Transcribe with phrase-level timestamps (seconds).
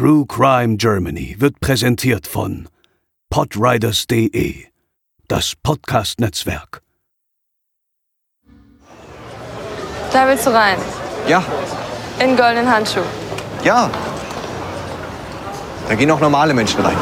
[0.00, 2.70] True Crime Germany wird präsentiert von
[3.28, 4.64] podriders.de,
[5.28, 6.80] das Podcast-Netzwerk.
[10.10, 10.78] Da willst du rein.
[11.28, 11.44] Ja,
[12.18, 13.02] In goldenen Handschuh.
[13.62, 13.90] ja.
[15.86, 16.96] Da gehen auch normale Menschen rein.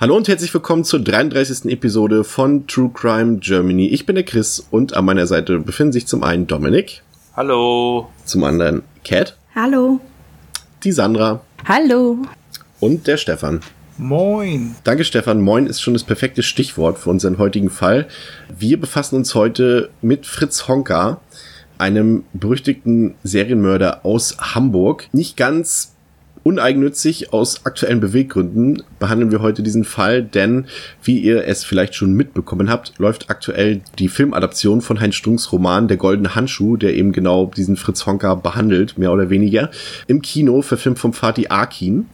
[0.00, 1.64] Hallo und herzlich willkommen zur 33.
[1.72, 3.88] Episode von True Crime Germany.
[3.88, 7.02] Ich bin der Chris und an meiner Seite befinden sich zum einen Dominik,
[7.36, 8.08] Hallo.
[8.24, 10.00] zum anderen Cat, Hallo.
[10.84, 12.18] die Sandra Hallo.
[12.78, 13.60] und der Stefan.
[13.96, 14.76] Moin.
[14.84, 18.06] Danke Stefan, moin ist schon das perfekte Stichwort für unseren heutigen Fall.
[18.56, 21.20] Wir befassen uns heute mit Fritz Honka,
[21.78, 25.08] einem berüchtigten Serienmörder aus Hamburg.
[25.12, 25.96] Nicht ganz
[26.48, 30.64] uneigennützig aus aktuellen Beweggründen behandeln wir heute diesen Fall, denn
[31.02, 35.88] wie ihr es vielleicht schon mitbekommen habt, läuft aktuell die Filmadaption von Heinz Strunks Roman
[35.88, 39.70] Der goldene Handschuh, der eben genau diesen Fritz Honka behandelt, mehr oder weniger,
[40.06, 42.06] im Kino, verfilmt vom Fatih Akin.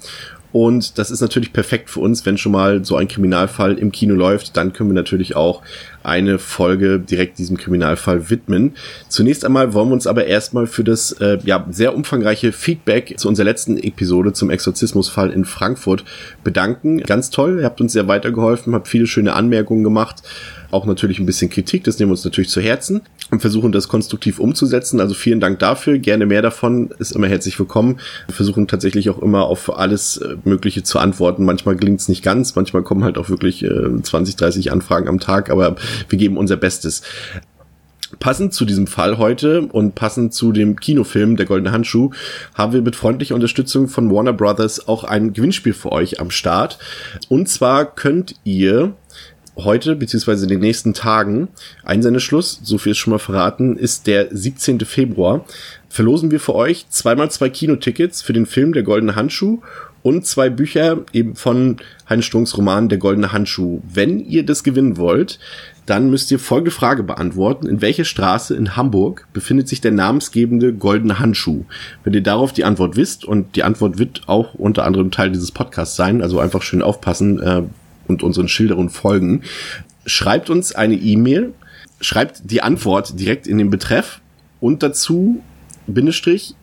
[0.54, 4.14] Und das ist natürlich perfekt für uns, wenn schon mal so ein Kriminalfall im Kino
[4.14, 5.62] läuft, dann können wir natürlich auch
[6.04, 8.74] eine Folge direkt diesem Kriminalfall widmen.
[9.08, 13.26] Zunächst einmal wollen wir uns aber erstmal für das äh, ja, sehr umfangreiche Feedback zu
[13.26, 16.04] unserer letzten Episode zum Exorzismusfall in Frankfurt
[16.44, 17.00] bedanken.
[17.00, 20.22] Ganz toll, ihr habt uns sehr weitergeholfen, habt viele schöne Anmerkungen gemacht,
[20.70, 23.00] auch natürlich ein bisschen Kritik, das nehmen wir uns natürlich zu Herzen
[23.34, 25.00] und versuchen das konstruktiv umzusetzen.
[25.00, 27.98] Also vielen Dank dafür, gerne mehr davon, ist immer herzlich willkommen.
[28.26, 31.44] Wir versuchen tatsächlich auch immer auf alles äh, Mögliche zu antworten.
[31.44, 35.20] Manchmal gelingt es nicht ganz, manchmal kommen halt auch wirklich äh, 20, 30 Anfragen am
[35.20, 35.76] Tag, aber
[36.08, 37.02] wir geben unser Bestes.
[38.20, 42.10] Passend zu diesem Fall heute und passend zu dem Kinofilm Der Goldene Handschuh
[42.54, 46.78] haben wir mit freundlicher Unterstützung von Warner Brothers auch ein Gewinnspiel für euch am Start.
[47.28, 48.94] Und zwar könnt ihr
[49.56, 51.48] heute beziehungsweise in den nächsten Tagen
[51.84, 54.80] Einsendeschluss, so viel ist schon mal verraten, ist der 17.
[54.80, 55.44] Februar.
[55.88, 59.60] Verlosen wir für euch zweimal zwei Kinotickets für den Film Der Goldene Handschuh
[60.02, 61.78] und zwei Bücher eben von
[62.08, 63.80] Heinz Strunks Roman Der Goldene Handschuh.
[63.90, 65.38] Wenn ihr das gewinnen wollt,
[65.86, 67.66] dann müsst ihr folgende Frage beantworten.
[67.66, 71.64] In welcher Straße in Hamburg befindet sich der namensgebende Goldene Handschuh?
[72.02, 75.52] Wenn ihr darauf die Antwort wisst, und die Antwort wird auch unter anderem Teil dieses
[75.52, 77.62] Podcasts sein, also einfach schön aufpassen äh,
[78.06, 79.42] und unseren Schilderungen folgen,
[80.06, 81.54] schreibt uns eine E-Mail,
[82.00, 84.20] schreibt die Antwort direkt in den Betreff
[84.60, 85.42] und dazu
[85.86, 86.54] Bindestrich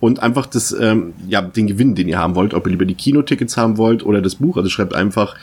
[0.00, 2.94] und einfach das, ähm, ja, den Gewinn, den ihr haben wollt, ob ihr lieber die
[2.94, 4.56] Kinotickets haben wollt oder das Buch.
[4.56, 5.36] Also schreibt einfach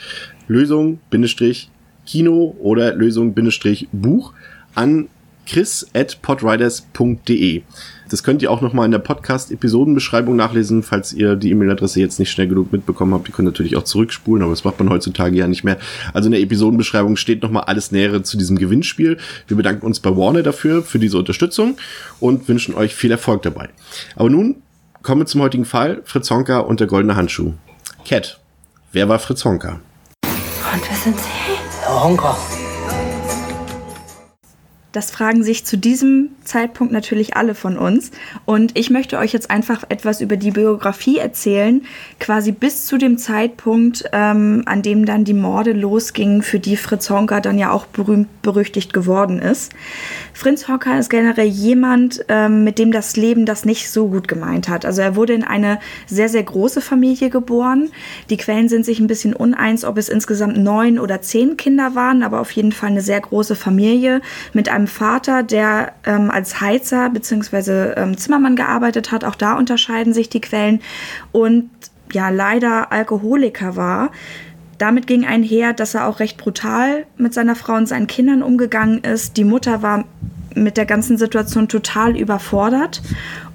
[0.47, 1.69] Lösung, Bindestrich,
[2.05, 4.33] Kino oder Lösung, Bindestrich, Buch
[4.75, 5.07] an
[5.45, 7.61] chris at podriders.de.
[8.09, 12.31] Das könnt ihr auch nochmal in der Podcast-Episodenbeschreibung nachlesen, falls ihr die E-Mail-Adresse jetzt nicht
[12.31, 13.29] schnell genug mitbekommen habt.
[13.29, 15.77] Ihr könnt natürlich auch zurückspulen, aber das macht man heutzutage ja nicht mehr.
[16.13, 19.17] Also in der Episodenbeschreibung steht nochmal alles Nähere zu diesem Gewinnspiel.
[19.47, 21.77] Wir bedanken uns bei Warner dafür, für diese Unterstützung
[22.19, 23.69] und wünschen euch viel Erfolg dabei.
[24.15, 24.55] Aber nun
[25.03, 26.01] kommen wir zum heutigen Fall.
[26.03, 27.53] Fritz Honka und der goldene Handschuh.
[28.05, 28.39] Cat,
[28.91, 29.79] wer war Fritz Honka?
[30.73, 31.87] Und wer sind Sie?
[31.87, 32.35] Honka.
[34.91, 38.09] Das fragen sich zu diesem Zeitpunkt natürlich alle von uns.
[38.45, 41.83] Und ich möchte euch jetzt einfach etwas über die Biografie erzählen,
[42.19, 47.09] quasi bis zu dem Zeitpunkt, ähm, an dem dann die Morde losgingen, für die Fritz
[47.11, 49.73] Honka dann ja auch berühmt berüchtigt geworden ist.
[50.33, 54.69] Fritz Honka ist generell jemand, ähm, mit dem das Leben das nicht so gut gemeint
[54.69, 54.85] hat.
[54.85, 57.91] Also er wurde in eine sehr, sehr große Familie geboren.
[58.31, 62.23] Die Quellen sind sich ein bisschen uneins, ob es insgesamt neun oder zehn Kinder waren,
[62.23, 64.21] aber auf jeden Fall eine sehr große Familie
[64.53, 67.93] mit einem Vater, der ähm, als Heizer bzw.
[67.95, 69.23] Ähm, Zimmermann gearbeitet hat.
[69.23, 70.81] Auch da unterscheiden sich die Quellen.
[71.31, 71.69] Und
[72.11, 74.11] ja, leider Alkoholiker war.
[74.77, 79.03] Damit ging einher, dass er auch recht brutal mit seiner Frau und seinen Kindern umgegangen
[79.03, 79.37] ist.
[79.37, 80.05] Die Mutter war
[80.55, 83.01] mit der ganzen Situation total überfordert.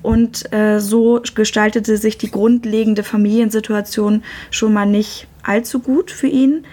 [0.02, 6.66] Und äh, so gestaltete sich die grundlegende Familiensituation schon mal nicht allzu gut für ihn.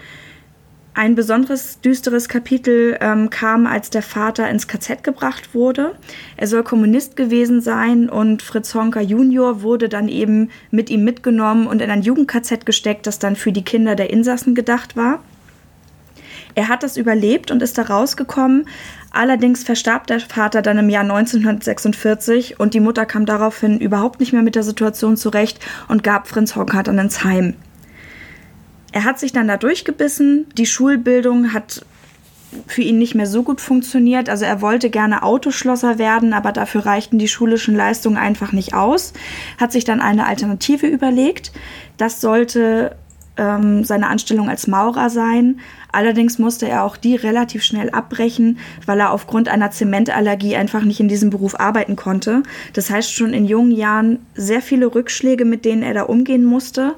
[0.94, 5.94] Ein besonderes düsteres Kapitel ähm, kam, als der Vater ins KZ gebracht wurde.
[6.36, 11.66] Er soll Kommunist gewesen sein und Fritz Honka Junior wurde dann eben mit ihm mitgenommen
[11.66, 15.20] und in ein Jugend-KZ gesteckt, das dann für die Kinder der Insassen gedacht war.
[16.54, 18.66] Er hat das überlebt und ist da rausgekommen.
[19.10, 24.34] Allerdings verstarb der Vater dann im Jahr 1946 und die Mutter kam daraufhin überhaupt nicht
[24.34, 27.54] mehr mit der Situation zurecht und gab Fritz Honka dann ins Heim.
[28.92, 30.46] Er hat sich dann da durchgebissen.
[30.56, 31.84] Die Schulbildung hat
[32.66, 34.28] für ihn nicht mehr so gut funktioniert.
[34.28, 39.14] Also er wollte gerne Autoschlosser werden, aber dafür reichten die schulischen Leistungen einfach nicht aus.
[39.58, 41.52] Hat sich dann eine Alternative überlegt.
[41.96, 42.94] Das sollte
[43.38, 45.60] ähm, seine Anstellung als Maurer sein.
[45.90, 51.00] Allerdings musste er auch die relativ schnell abbrechen, weil er aufgrund einer Zementallergie einfach nicht
[51.00, 52.42] in diesem Beruf arbeiten konnte.
[52.72, 56.94] Das heißt schon in jungen Jahren sehr viele Rückschläge, mit denen er da umgehen musste.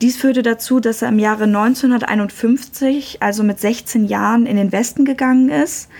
[0.00, 5.04] Dies führte dazu, dass er im Jahre 1951, also mit 16 Jahren, in den Westen
[5.04, 5.90] gegangen ist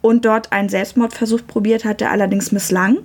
[0.00, 2.98] und dort einen Selbstmordversuch probiert hat, der allerdings misslang.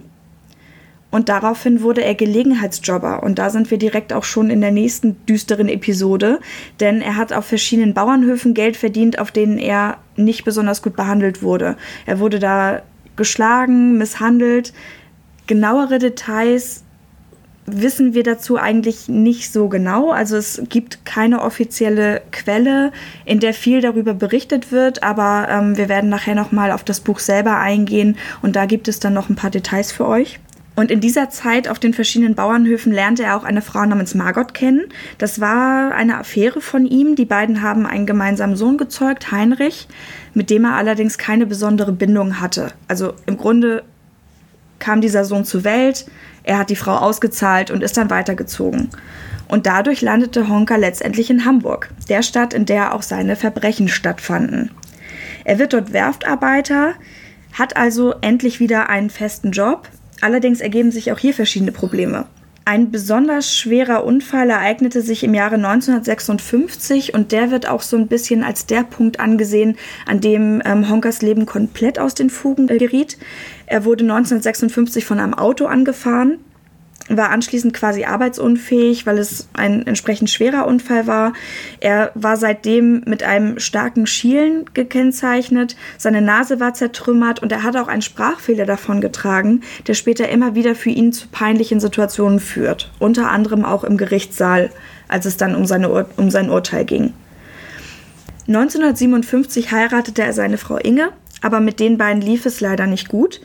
[1.11, 3.23] Und daraufhin wurde er Gelegenheitsjobber.
[3.23, 6.39] Und da sind wir direkt auch schon in der nächsten düsteren Episode.
[6.79, 11.41] Denn er hat auf verschiedenen Bauernhöfen Geld verdient, auf denen er nicht besonders gut behandelt
[11.41, 11.77] wurde.
[12.06, 12.81] Er wurde da
[13.15, 14.73] geschlagen, misshandelt.
[15.47, 16.83] Genauere Details
[17.74, 20.12] wissen wir dazu eigentlich nicht so genau.
[20.12, 22.92] Also es gibt keine offizielle Quelle,
[23.25, 27.19] in der viel darüber berichtet wird, aber ähm, wir werden nachher nochmal auf das Buch
[27.19, 30.39] selber eingehen und da gibt es dann noch ein paar Details für euch.
[30.80, 34.54] Und in dieser Zeit auf den verschiedenen Bauernhöfen lernte er auch eine Frau namens Margot
[34.54, 34.86] kennen.
[35.18, 37.18] Das war eine Affäre von ihm.
[37.18, 39.89] Die beiden haben einen gemeinsamen Sohn gezeugt, Heinrich,
[40.33, 42.71] mit dem er allerdings keine besondere Bindung hatte.
[42.88, 43.83] Also im Grunde
[44.79, 46.05] kam dieser Sohn zur Welt,
[46.43, 48.89] er hat die Frau ausgezahlt und ist dann weitergezogen.
[49.47, 54.71] Und dadurch landete Honka letztendlich in Hamburg, der Stadt, in der auch seine Verbrechen stattfanden.
[55.43, 56.93] Er wird dort Werftarbeiter,
[57.53, 59.89] hat also endlich wieder einen festen Job.
[60.21, 62.25] Allerdings ergeben sich auch hier verschiedene Probleme.
[62.65, 68.07] Ein besonders schwerer Unfall ereignete sich im Jahre 1956 und der wird auch so ein
[68.07, 69.75] bisschen als der Punkt angesehen,
[70.05, 73.17] an dem ähm, Honkers Leben komplett aus den Fugen äh, geriet.
[73.69, 76.39] Er wurde 1956 von einem Auto angefahren
[77.10, 81.33] war anschließend quasi arbeitsunfähig, weil es ein entsprechend schwerer Unfall war.
[81.80, 87.75] Er war seitdem mit einem starken Schielen gekennzeichnet, seine Nase war zertrümmert und er hat
[87.75, 92.92] auch einen Sprachfehler davon getragen, der später immer wieder für ihn zu peinlichen Situationen führt,
[93.00, 94.69] unter anderem auch im Gerichtssaal,
[95.07, 97.13] als es dann um, seine Ur um sein Urteil ging.
[98.48, 101.10] 1957 heiratete er seine Frau Inge,
[101.41, 103.41] aber mit den beiden lief es leider nicht gut.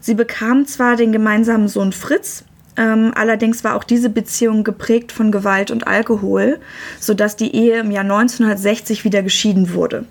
[0.00, 2.44] Sie bekamen zwar den gemeinsamen Sohn Fritz,
[2.78, 6.60] ähm, allerdings war auch diese Beziehung geprägt von Gewalt und Alkohol,
[7.00, 10.06] sodass die Ehe im Jahr 1960 wieder geschieden wurde.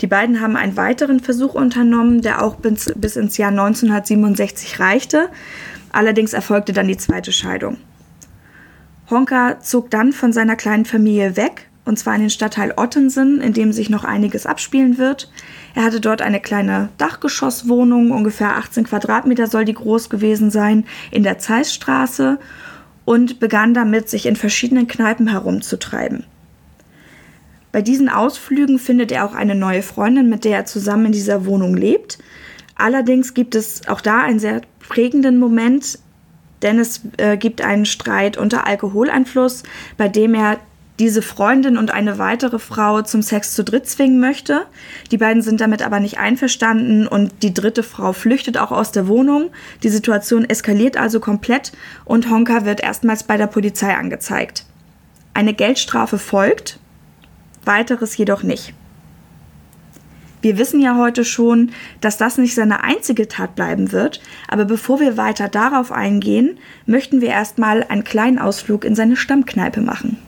[0.00, 5.28] Die beiden haben einen weiteren Versuch unternommen, der auch bis, bis ins Jahr 1967 reichte.
[5.92, 7.76] Allerdings erfolgte dann die zweite Scheidung.
[9.10, 13.54] Honka zog dann von seiner kleinen Familie weg und zwar in den Stadtteil Ottensen, in
[13.54, 15.32] dem sich noch einiges abspielen wird.
[15.74, 21.22] Er hatte dort eine kleine Dachgeschosswohnung, ungefähr 18 Quadratmeter soll die groß gewesen sein, in
[21.22, 22.38] der Zeissstraße
[23.06, 26.24] und begann damit, sich in verschiedenen Kneipen herumzutreiben.
[27.72, 31.46] Bei diesen Ausflügen findet er auch eine neue Freundin, mit der er zusammen in dieser
[31.46, 32.18] Wohnung lebt.
[32.74, 35.98] Allerdings gibt es auch da einen sehr prägenden Moment,
[36.60, 39.62] denn es äh, gibt einen Streit unter Alkoholeinfluss,
[39.96, 40.58] bei dem er
[40.98, 44.66] diese Freundin und eine weitere Frau zum Sex zu dritt zwingen möchte.
[45.10, 49.06] Die beiden sind damit aber nicht einverstanden und die dritte Frau flüchtet auch aus der
[49.06, 49.50] Wohnung.
[49.82, 51.72] Die Situation eskaliert also komplett
[52.04, 54.64] und Honka wird erstmals bei der Polizei angezeigt.
[55.34, 56.80] Eine Geldstrafe folgt,
[57.64, 58.74] weiteres jedoch nicht.
[60.40, 65.00] Wir wissen ja heute schon, dass das nicht seine einzige Tat bleiben wird, aber bevor
[65.00, 70.18] wir weiter darauf eingehen, möchten wir erstmal einen kleinen Ausflug in seine Stammkneipe machen.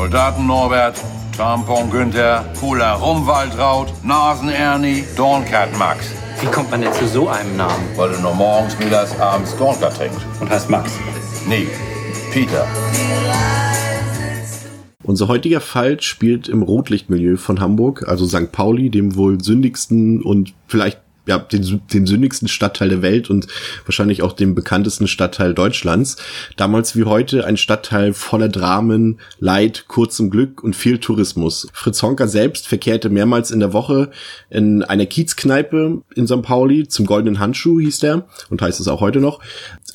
[0.00, 0.98] Soldaten Norbert,
[1.36, 6.06] Tampon Günther, Cooler Rumwaldraut, Nasen Ernie, Dornkat Max.
[6.40, 7.84] Wie kommt man denn zu so einem Namen?
[7.96, 10.20] Weil du nur morgens, mittags, abends Dornkat trinkst.
[10.40, 10.92] Und heißt Max?
[11.46, 11.66] Nee,
[12.32, 12.66] Peter.
[15.02, 18.52] Unser heutiger Fall spielt im Rotlichtmilieu von Hamburg, also St.
[18.52, 23.46] Pauli, dem wohl sündigsten und vielleicht ja, den, den sündigsten Stadtteil der Welt und
[23.84, 26.16] wahrscheinlich auch dem bekanntesten Stadtteil Deutschlands.
[26.56, 31.68] Damals wie heute ein Stadtteil voller Dramen, Leid, kurzem Glück und viel Tourismus.
[31.72, 34.10] Fritz Honka selbst verkehrte mehrmals in der Woche
[34.48, 36.42] in einer Kiezkneipe in St.
[36.42, 39.40] Pauli, zum Goldenen Handschuh hieß der und heißt es auch heute noch.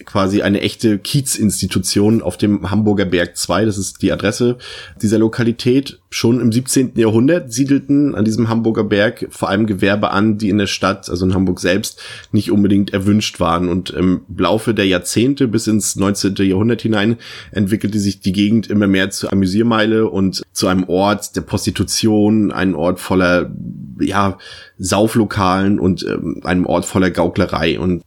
[0.06, 4.58] Quasi eine echte Kiezinstitution auf dem Hamburger Berg 2, das ist die Adresse
[5.02, 6.00] dieser Lokalität.
[6.16, 6.94] Schon im 17.
[6.96, 11.26] Jahrhundert siedelten an diesem Hamburger Berg vor allem Gewerbe an, die in der Stadt, also
[11.26, 13.68] in Hamburg selbst, nicht unbedingt erwünscht waren.
[13.68, 16.36] Und im Laufe der Jahrzehnte bis ins 19.
[16.38, 17.18] Jahrhundert hinein
[17.52, 22.76] entwickelte sich die Gegend immer mehr zur Amüsiermeile und zu einem Ort der Prostitution, ein
[22.76, 23.54] Ort voller,
[24.00, 24.38] ja,
[24.78, 27.78] Sauflokalen und ähm, einem Ort voller Gauklerei.
[27.78, 28.04] Und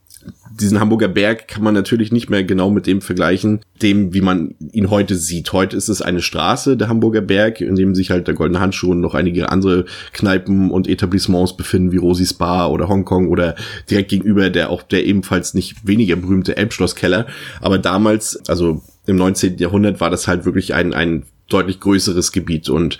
[0.59, 4.55] diesen Hamburger Berg kann man natürlich nicht mehr genau mit dem vergleichen, dem, wie man
[4.71, 5.53] ihn heute sieht.
[5.53, 8.91] Heute ist es eine Straße, der Hamburger Berg, in dem sich halt der Goldene Handschuh
[8.91, 13.55] und noch einige andere Kneipen und Etablissements befinden, wie Rosys Bar oder Hongkong oder
[13.89, 17.27] direkt gegenüber der auch der ebenfalls nicht weniger berühmte Elbschlosskeller.
[17.61, 19.57] Aber damals, also im 19.
[19.57, 22.99] Jahrhundert war das halt wirklich ein, ein deutlich größeres Gebiet und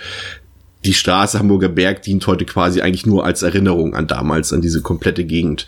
[0.86, 4.82] die Straße Hamburger Berg dient heute quasi eigentlich nur als Erinnerung an damals, an diese
[4.82, 5.66] komplette Gegend.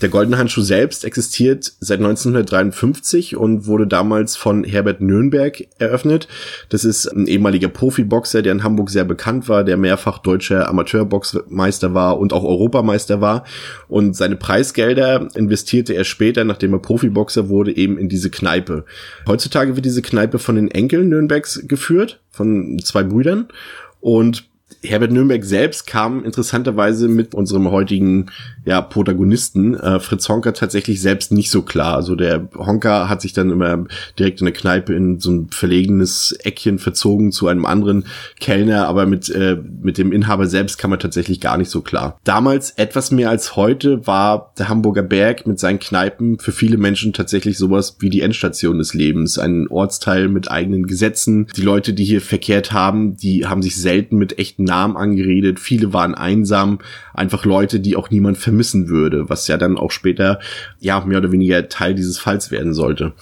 [0.00, 6.28] Der Goldene Handschuh selbst existiert seit 1953 und wurde damals von Herbert Nürnberg eröffnet.
[6.68, 11.94] Das ist ein ehemaliger Profiboxer, der in Hamburg sehr bekannt war, der mehrfach deutscher Amateurboxmeister
[11.94, 13.44] war und auch Europameister war.
[13.88, 18.84] Und seine Preisgelder investierte er später, nachdem er Profiboxer wurde, eben in diese Kneipe.
[19.26, 23.48] Heutzutage wird diese Kneipe von den Enkeln Nürnbergs geführt, von zwei Brüdern.
[24.00, 24.47] Und
[24.82, 28.26] Herbert Nürnberg selbst kam interessanterweise mit unserem heutigen
[28.64, 31.94] ja, Protagonisten äh, Fritz Honka tatsächlich selbst nicht so klar.
[31.94, 33.86] Also der Honka hat sich dann immer
[34.18, 38.04] direkt in der Kneipe in so ein verlegenes Eckchen verzogen zu einem anderen
[38.38, 42.18] Kellner, aber mit, äh, mit dem Inhaber selbst kam er tatsächlich gar nicht so klar.
[42.24, 47.12] Damals etwas mehr als heute war der Hamburger Berg mit seinen Kneipen für viele Menschen
[47.12, 49.38] tatsächlich sowas wie die Endstation des Lebens.
[49.38, 51.48] Ein Ortsteil mit eigenen Gesetzen.
[51.56, 55.58] Die Leute, die hier verkehrt haben, die haben sich selten mit echten Namen angeredet.
[55.58, 56.78] Viele waren einsam,
[57.14, 60.38] einfach Leute, die auch niemand vermissen würde, was ja dann auch später
[60.78, 63.14] ja mehr oder weniger Teil dieses Falls werden sollte.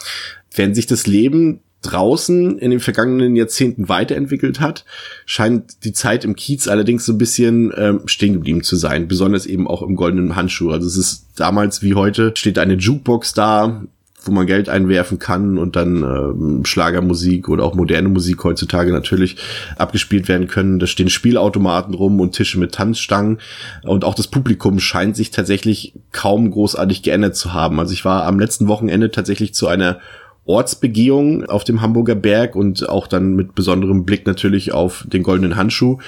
[0.55, 4.85] Wenn sich das Leben draußen in den vergangenen Jahrzehnten weiterentwickelt hat,
[5.25, 9.47] scheint die Zeit im Kiez allerdings so ein bisschen ähm, stehen geblieben zu sein, besonders
[9.47, 10.71] eben auch im goldenen Handschuh.
[10.71, 13.85] Also es ist damals wie heute, steht eine Jukebox da,
[14.27, 19.37] wo man Geld einwerfen kann und dann ähm, Schlagermusik oder auch moderne Musik heutzutage natürlich
[19.77, 20.79] abgespielt werden können.
[20.79, 23.39] Da stehen Spielautomaten rum und Tische mit Tanzstangen
[23.83, 27.81] und auch das Publikum scheint sich tatsächlich kaum großartig geändert zu haben.
[27.81, 29.99] Also ich war am letzten Wochenende tatsächlich zu einer
[30.45, 35.57] Ortsbegehung auf dem Hamburger Berg und auch dann mit besonderem Blick natürlich auf den goldenen
[35.57, 35.99] Handschuh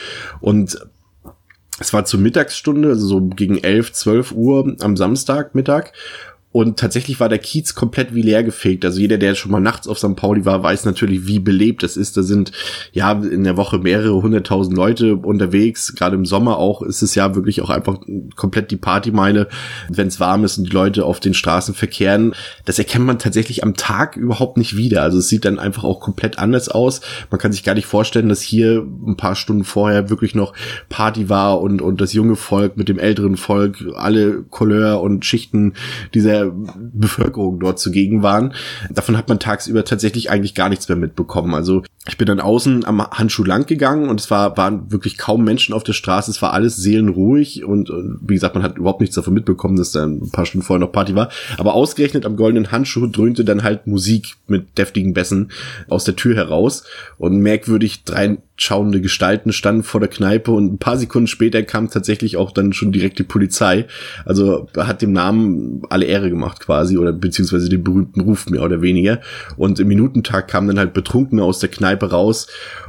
[0.40, 0.78] und
[1.80, 5.92] es war zur Mittagsstunde, also so gegen 11, 12 Uhr am Samstagmittag
[6.50, 8.82] und tatsächlich war der Kiez komplett wie leer gefegt.
[8.86, 10.16] Also jeder, der schon mal nachts auf St.
[10.16, 12.16] Pauli war, weiß natürlich, wie belebt das ist.
[12.16, 12.52] Da sind
[12.92, 15.94] ja in der Woche mehrere hunderttausend Leute unterwegs.
[15.94, 17.98] Gerade im Sommer auch ist es ja wirklich auch einfach
[18.34, 19.48] komplett die Partymeile,
[19.90, 22.34] wenn es warm ist und die Leute auf den Straßen verkehren.
[22.64, 25.02] Das erkennt man tatsächlich am Tag überhaupt nicht wieder.
[25.02, 27.02] Also es sieht dann einfach auch komplett anders aus.
[27.30, 30.54] Man kann sich gar nicht vorstellen, dass hier ein paar Stunden vorher wirklich noch
[30.88, 35.74] Party war und, und das junge Volk mit dem älteren Volk, alle Couleur und Schichten
[36.14, 36.52] dieser der
[36.92, 38.54] Bevölkerung dort zugegen waren.
[38.90, 41.54] Davon hat man tagsüber tatsächlich eigentlich gar nichts mehr mitbekommen.
[41.54, 45.44] Also ich bin dann außen am Handschuh lang gegangen und es war, waren wirklich kaum
[45.44, 46.30] Menschen auf der Straße.
[46.30, 49.92] Es war alles seelenruhig und, und wie gesagt, man hat überhaupt nichts davon mitbekommen, dass
[49.92, 51.28] da ein paar Stunden vorher noch Party war.
[51.58, 55.50] Aber ausgerechnet am goldenen Handschuh dröhnte dann halt Musik mit deftigen Bässen
[55.88, 56.84] aus der Tür heraus
[57.18, 61.88] und merkwürdig drei schauende Gestalten standen vor der Kneipe und ein paar Sekunden später kam
[61.90, 63.86] tatsächlich auch dann schon direkt die Polizei.
[64.24, 68.82] Also hat dem Namen alle Ehre gemacht quasi oder beziehungsweise den berühmten Ruf mehr oder
[68.82, 69.20] weniger.
[69.56, 72.48] Und im Minutentag kamen dann halt Betrunkene aus der Kneipe raus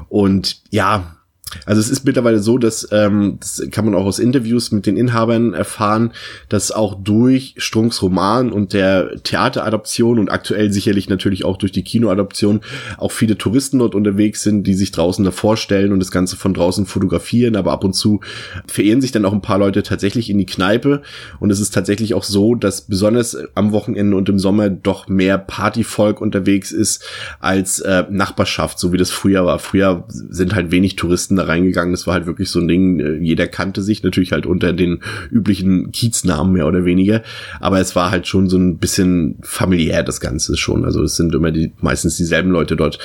[0.09, 1.18] und ja,
[1.65, 4.97] also es ist mittlerweile so, dass ähm, das kann man auch aus Interviews mit den
[4.97, 6.11] Inhabern erfahren,
[6.47, 11.83] dass auch durch Strunks Roman und der Theateradaption und aktuell sicherlich natürlich auch durch die
[11.83, 12.61] Kinoadaption
[12.97, 16.53] auch viele Touristen dort unterwegs sind, die sich draußen davor stellen und das Ganze von
[16.53, 18.19] draußen fotografieren, aber ab und zu
[18.67, 21.01] verehren sich dann auch ein paar Leute tatsächlich in die Kneipe
[21.39, 25.37] und es ist tatsächlich auch so, dass besonders am Wochenende und im Sommer doch mehr
[25.37, 27.03] Partyvolk unterwegs ist
[27.39, 29.59] als äh, Nachbarschaft, so wie das früher war.
[29.59, 31.93] Früher sind halt wenig Touristen da reingegangen.
[31.93, 34.99] Das war halt wirklich so ein Ding, äh, jeder kannte sich, natürlich halt unter den
[35.31, 37.23] üblichen Kieznamen mehr oder weniger.
[37.59, 40.85] Aber es war halt schon so ein bisschen familiär, das Ganze schon.
[40.85, 42.99] Also es sind immer die, meistens dieselben Leute dort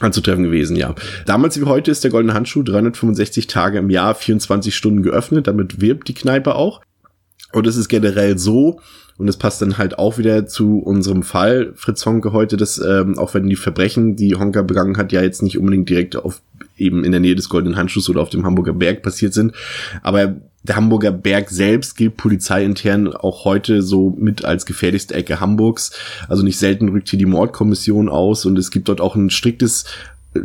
[0.00, 0.94] anzutreffen gewesen, ja.
[1.24, 5.46] Damals wie heute ist der Goldene Handschuh 365 Tage im Jahr, 24 Stunden geöffnet.
[5.46, 6.80] Damit wirbt die Kneipe auch.
[7.52, 8.80] Und es ist generell so,
[9.16, 13.16] und es passt dann halt auch wieder zu unserem Fall, Fritz Honke heute, dass ähm,
[13.16, 16.42] auch wenn die Verbrechen, die Honka begangen hat, ja jetzt nicht unbedingt direkt auf
[16.76, 19.52] eben in der Nähe des Goldenen Handschuhs oder auf dem Hamburger Berg passiert sind.
[20.02, 25.92] Aber der Hamburger Berg selbst gilt polizeiintern auch heute so mit als gefährlichste Ecke Hamburgs.
[26.28, 29.84] Also nicht selten rückt hier die Mordkommission aus und es gibt dort auch ein striktes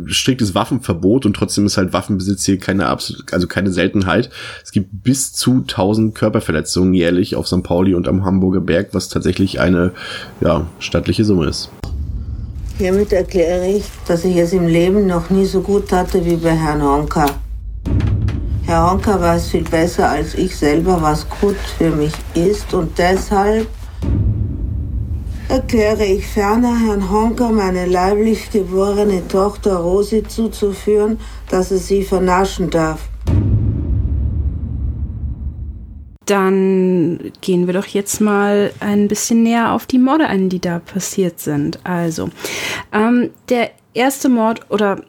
[0.06, 4.30] striktes Waffenverbot und trotzdem ist halt Waffenbesitz hier keine also keine Seltenheit.
[4.62, 7.64] Es gibt bis zu 1000 Körperverletzungen jährlich auf St.
[7.64, 9.92] Pauli und am Hamburger Berg, was tatsächlich eine
[10.40, 11.70] ja, stattliche Summe ist.
[12.80, 16.56] Hiermit erkläre ich, dass ich es im Leben noch nie so gut hatte wie bei
[16.56, 17.26] Herrn Honka.
[18.64, 23.66] Herr Honka weiß viel besser als ich selber, was gut für mich ist und deshalb
[25.50, 31.20] erkläre ich ferner Herrn Honker meine leiblich geborene Tochter Rosi zuzuführen,
[31.50, 33.00] dass er sie vernaschen darf.
[36.30, 40.78] Dann gehen wir doch jetzt mal ein bisschen näher auf die Morde ein, die da
[40.78, 41.80] passiert sind.
[41.82, 42.30] Also,
[42.92, 45.02] ähm, der erste Mord oder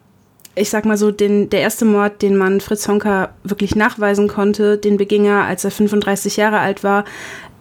[0.55, 4.77] ich sag mal so, den, der erste Mord, den man Fritz Honka wirklich nachweisen konnte,
[4.79, 7.05] den beging er, als er 35 Jahre alt war.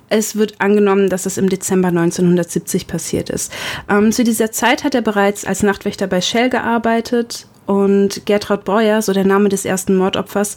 [0.09, 3.52] Es wird angenommen, dass es im Dezember 1970 passiert ist.
[3.90, 9.00] Ähm, zu dieser Zeit hat er bereits als Nachtwächter bei Shell gearbeitet und Gertraud Breuer,
[9.00, 10.57] so der Name des ersten Mordopfers,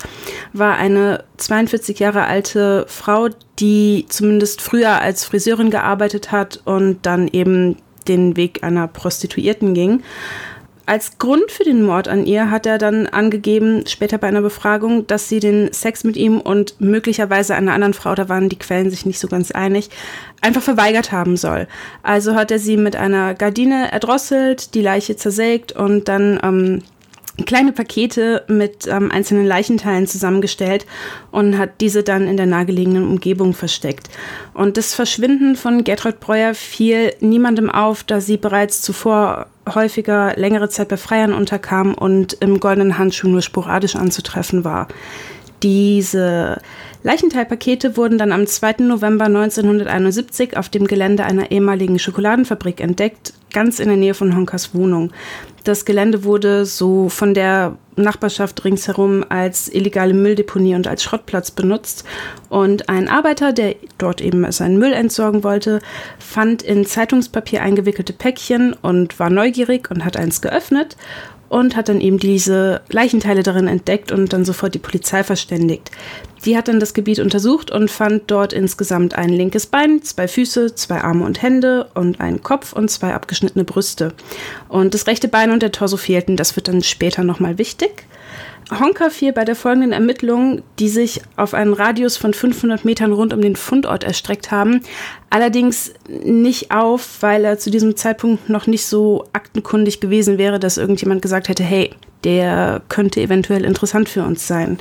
[0.51, 3.29] war eine 42 Jahre alte Frau,
[3.59, 7.77] die zumindest früher als Friseurin gearbeitet hat und dann eben
[8.07, 10.01] den Weg einer Prostituierten ging.
[10.85, 15.07] Als Grund für den Mord an ihr hat er dann angegeben, später bei einer Befragung,
[15.07, 18.89] dass sie den Sex mit ihm und möglicherweise einer anderen Frau, da waren die Quellen
[18.89, 19.89] sich nicht so ganz einig,
[20.41, 21.67] einfach verweigert haben soll.
[22.01, 26.81] Also hat er sie mit einer Gardine erdrosselt, die Leiche zersägt und dann ähm,
[27.45, 30.85] kleine Pakete mit ähm, einzelnen Leichenteilen zusammengestellt
[31.31, 34.09] und hat diese dann in der nahegelegenen Umgebung versteckt.
[34.53, 40.69] Und das Verschwinden von Gertrud Breuer fiel niemandem auf, da sie bereits zuvor häufiger längere
[40.69, 44.87] Zeit bei Freiern unterkam und im goldenen Handschuh nur sporadisch anzutreffen war.
[45.63, 46.59] Diese
[47.03, 48.75] Leichenteilpakete wurden dann am 2.
[48.79, 54.75] November 1971 auf dem Gelände einer ehemaligen Schokoladenfabrik entdeckt, ganz in der Nähe von Honkers
[54.75, 55.11] Wohnung.
[55.63, 62.03] Das Gelände wurde so von der Nachbarschaft ringsherum als illegale Mülldeponie und als Schrottplatz benutzt.
[62.49, 65.79] Und ein Arbeiter, der dort eben seinen Müll entsorgen wollte,
[66.19, 70.97] fand in Zeitungspapier eingewickelte Päckchen und war neugierig und hat eins geöffnet
[71.53, 75.91] und hat dann eben diese Leichenteile darin entdeckt und dann sofort die Polizei verständigt.
[76.45, 80.73] Die hat dann das Gebiet untersucht und fand dort insgesamt ein linkes Bein, zwei Füße,
[80.73, 84.13] zwei Arme und Hände und einen Kopf und zwei abgeschnittene Brüste.
[84.67, 88.07] Und das rechte Bein und der Torso fehlten, das wird dann später nochmal wichtig.
[88.71, 93.33] Honka fiel bei der folgenden Ermittlung, die sich auf einen Radius von 500 Metern rund
[93.33, 94.81] um den Fundort erstreckt haben,
[95.29, 100.77] allerdings nicht auf, weil er zu diesem Zeitpunkt noch nicht so aktenkundig gewesen wäre, dass
[100.77, 101.91] irgendjemand gesagt hätte, hey,
[102.23, 104.77] der könnte eventuell interessant für uns sein.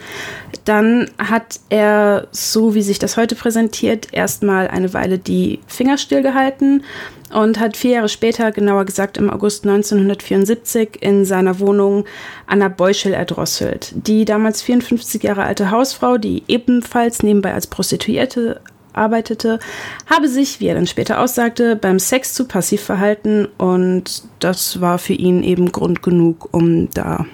[0.65, 6.85] Dann hat er, so wie sich das heute präsentiert, erstmal eine Weile die Finger stillgehalten
[7.33, 12.05] und hat vier Jahre später, genauer gesagt im August 1974, in seiner Wohnung
[12.47, 13.93] Anna Beuschel erdrosselt.
[13.95, 18.61] Die damals 54 Jahre alte Hausfrau, die ebenfalls nebenbei als Prostituierte
[18.93, 19.59] arbeitete,
[20.07, 24.99] habe sich, wie er dann später aussagte, beim Sex zu passiv verhalten und das war
[24.99, 27.27] für ihn eben Grund genug, um da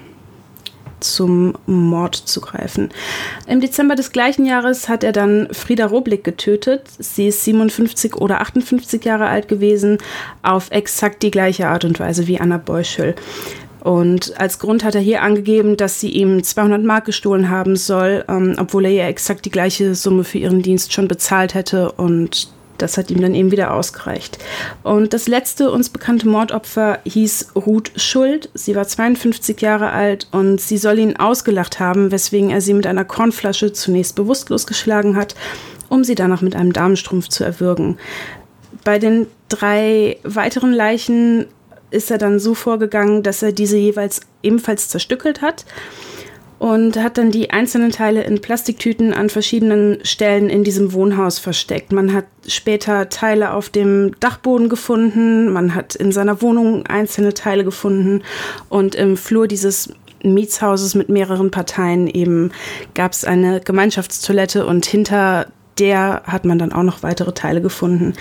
[1.01, 2.90] zum Mord zu greifen.
[3.47, 6.88] Im Dezember des gleichen Jahres hat er dann Frieda Roblick getötet.
[6.99, 9.99] Sie ist 57 oder 58 Jahre alt gewesen,
[10.42, 13.14] auf exakt die gleiche Art und Weise wie Anna Beuschel.
[13.88, 18.22] Und als Grund hat er hier angegeben, dass sie ihm 200 Mark gestohlen haben soll,
[18.29, 22.53] ähm, obwohl er ihr exakt die gleiche Summe für ihren Dienst schon bezahlt hätte und
[22.77, 24.37] das hat ihm dann eben wieder ausgereicht.
[24.83, 28.51] Und das letzte uns bekannte Mordopfer hieß Ruth Schuld.
[28.53, 32.87] Sie war 52 Jahre alt und sie soll ihn ausgelacht haben, weswegen er sie mit
[32.87, 35.35] einer Kornflasche zunächst bewusstlos geschlagen hat,
[35.88, 37.96] um sie danach mit einem Damenstrumpf zu erwürgen.
[38.85, 41.46] Bei den drei weiteren Leichen
[41.90, 45.64] ist er dann so vorgegangen, dass er diese jeweils ebenfalls zerstückelt hat
[46.59, 51.92] und hat dann die einzelnen Teile in Plastiktüten an verschiedenen Stellen in diesem Wohnhaus versteckt.
[51.92, 57.64] Man hat später Teile auf dem Dachboden gefunden, man hat in seiner Wohnung einzelne Teile
[57.64, 58.22] gefunden
[58.68, 59.92] und im Flur dieses
[60.24, 62.51] Mietshauses mit mehreren Parteien eben
[62.94, 65.46] gab es eine Gemeinschaftstoilette und hinter
[65.79, 68.14] der hat man dann auch noch weitere Teile gefunden.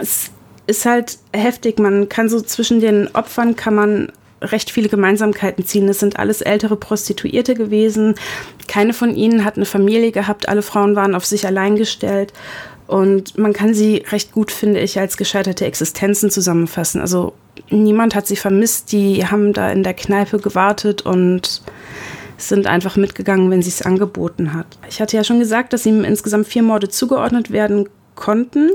[0.00, 0.30] Es
[0.66, 1.78] ist halt heftig.
[1.78, 5.88] Man kann so zwischen den Opfern kann man recht viele Gemeinsamkeiten ziehen.
[5.88, 8.14] Es sind alles ältere Prostituierte gewesen.
[8.68, 10.48] Keine von ihnen hat eine Familie gehabt.
[10.48, 12.32] Alle Frauen waren auf sich allein gestellt.
[12.86, 17.00] Und man kann sie recht gut, finde ich, als gescheiterte Existenzen zusammenfassen.
[17.00, 17.32] Also
[17.70, 18.92] niemand hat sie vermisst.
[18.92, 21.62] Die haben da in der Kneipe gewartet und
[22.36, 24.66] sind einfach mitgegangen, wenn sie es angeboten hat.
[24.88, 28.70] Ich hatte ja schon gesagt, dass ihm insgesamt vier Morde zugeordnet werden konnten.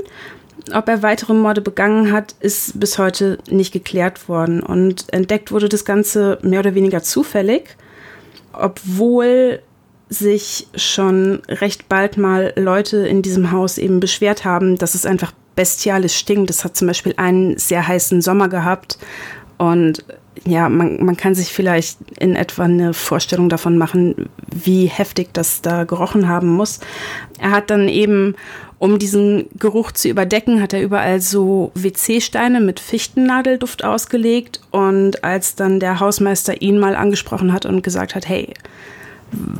[0.72, 4.62] Ob er weitere Morde begangen hat, ist bis heute nicht geklärt worden.
[4.62, 7.76] Und entdeckt wurde das Ganze mehr oder weniger zufällig,
[8.52, 9.60] obwohl
[10.08, 15.32] sich schon recht bald mal Leute in diesem Haus eben beschwert haben, dass es einfach
[15.54, 16.50] bestialisch stinkt.
[16.50, 18.98] Es hat zum Beispiel einen sehr heißen Sommer gehabt
[19.58, 20.04] Und
[20.46, 25.62] ja, man, man kann sich vielleicht in etwa eine Vorstellung davon machen, wie heftig das
[25.62, 26.78] da gerochen haben muss.
[27.40, 28.36] Er hat dann eben,
[28.78, 34.60] um diesen Geruch zu überdecken, hat er überall so WC-Steine mit Fichtennadelduft ausgelegt.
[34.70, 38.54] Und als dann der Hausmeister ihn mal angesprochen hat und gesagt hat, hey,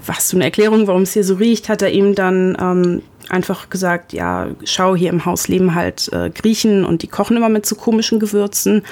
[0.07, 3.69] hast du eine Erklärung, warum es hier so riecht, hat er ihm dann ähm, einfach
[3.71, 7.67] gesagt, ja, schau, hier im Haus leben halt äh, Griechen und die kochen immer mit
[7.67, 8.83] so komischen Gewürzen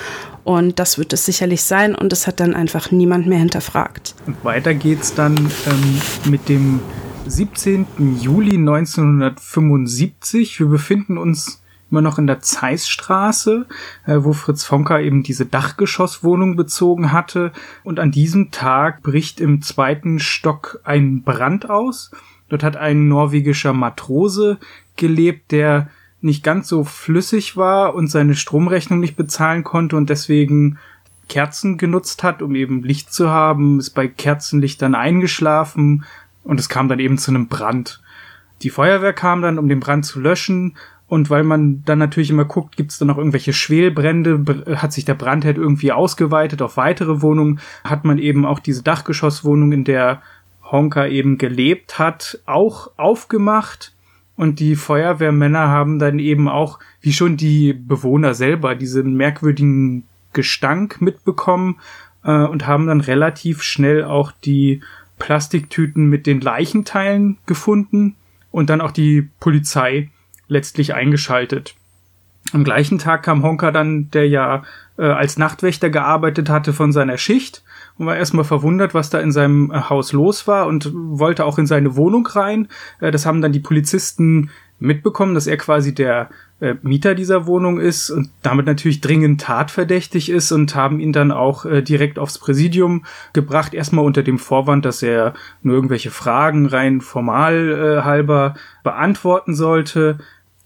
[0.45, 4.15] und das wird es sicherlich sein und das hat dann einfach niemand mehr hinterfragt.
[4.27, 6.81] Und weiter geht's dann ähm, mit dem
[7.29, 7.87] 17.
[8.21, 10.61] Juli 1975.
[10.61, 11.61] Wir befinden uns
[11.91, 13.67] immer noch in der Zeissstraße,
[14.07, 17.53] äh, wo Fritz Fonka eben diese Dachgeschosswohnung bezogen hatte.
[17.83, 22.12] Und an diesem Tag bricht im zweiten Stock ein Brand aus.
[22.49, 24.59] Dort hat ein norwegischer Matrose
[24.97, 25.89] gelebt, der
[26.21, 30.79] nicht ganz so flüssig war und seine Stromrechnung nicht bezahlen konnte und deswegen
[31.29, 36.05] Kerzen genutzt hat, um eben Licht zu haben, ist bei Kerzenlichtern eingeschlafen
[36.46, 38.00] und es kam dann eben zu einem Brand.
[38.62, 40.76] Die Feuerwehr kam dann, um den Brand zu löschen
[41.09, 45.04] und weil man dann natürlich immer guckt, gibt es da noch irgendwelche Schwelbrände, hat sich
[45.04, 50.22] der Brandherd irgendwie ausgeweitet auf weitere Wohnungen, hat man eben auch diese Dachgeschosswohnung, in der
[50.64, 53.92] Honka eben gelebt hat, auch aufgemacht.
[54.37, 61.00] Und die Feuerwehrmänner haben dann eben auch, wie schon die Bewohner selber, diesen merkwürdigen Gestank
[61.00, 61.78] mitbekommen
[62.24, 64.82] äh, und haben dann relativ schnell auch die
[65.18, 68.16] Plastiktüten mit den Leichenteilen gefunden
[68.50, 70.11] und dann auch die Polizei
[70.48, 71.74] letztlich eingeschaltet.
[72.52, 74.62] Am gleichen Tag kam Honka dann, der ja
[74.98, 77.64] äh, als Nachtwächter gearbeitet hatte von seiner Schicht
[77.98, 81.59] und war erstmal verwundert, was da in seinem äh, Haus los war und wollte auch
[81.59, 82.68] in seine Wohnung rein.
[83.00, 87.79] Äh, das haben dann die Polizisten mitbekommen, dass er quasi der äh, Mieter dieser Wohnung
[87.79, 92.38] ist und damit natürlich dringend tatverdächtig ist und haben ihn dann auch äh, direkt aufs
[92.38, 98.55] Präsidium gebracht, erstmal unter dem Vorwand, dass er nur irgendwelche Fragen rein formal äh, halber
[98.83, 100.19] beantworten sollte.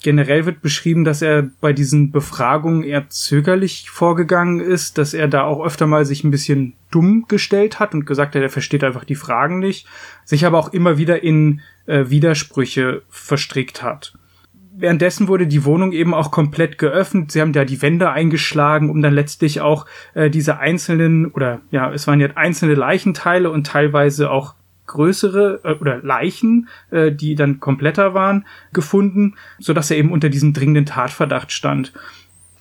[0.02, 5.42] Generell wird beschrieben, dass er bei diesen Befragungen eher zögerlich vorgegangen ist, dass er da
[5.42, 9.04] auch öfter mal sich ein bisschen dumm gestellt hat und gesagt hat, er versteht einfach
[9.04, 9.86] die Fragen nicht,
[10.24, 14.14] sich aber auch immer wieder in äh, Widersprüche verstrickt hat.
[14.80, 17.30] Währenddessen wurde die Wohnung eben auch komplett geöffnet.
[17.32, 21.92] Sie haben da die Wände eingeschlagen, um dann letztlich auch äh, diese einzelnen oder ja,
[21.92, 24.54] es waren jetzt einzelne Leichenteile und teilweise auch
[24.86, 30.28] größere äh, oder Leichen, äh, die dann kompletter waren, gefunden, so dass er eben unter
[30.28, 31.92] diesem dringenden Tatverdacht stand.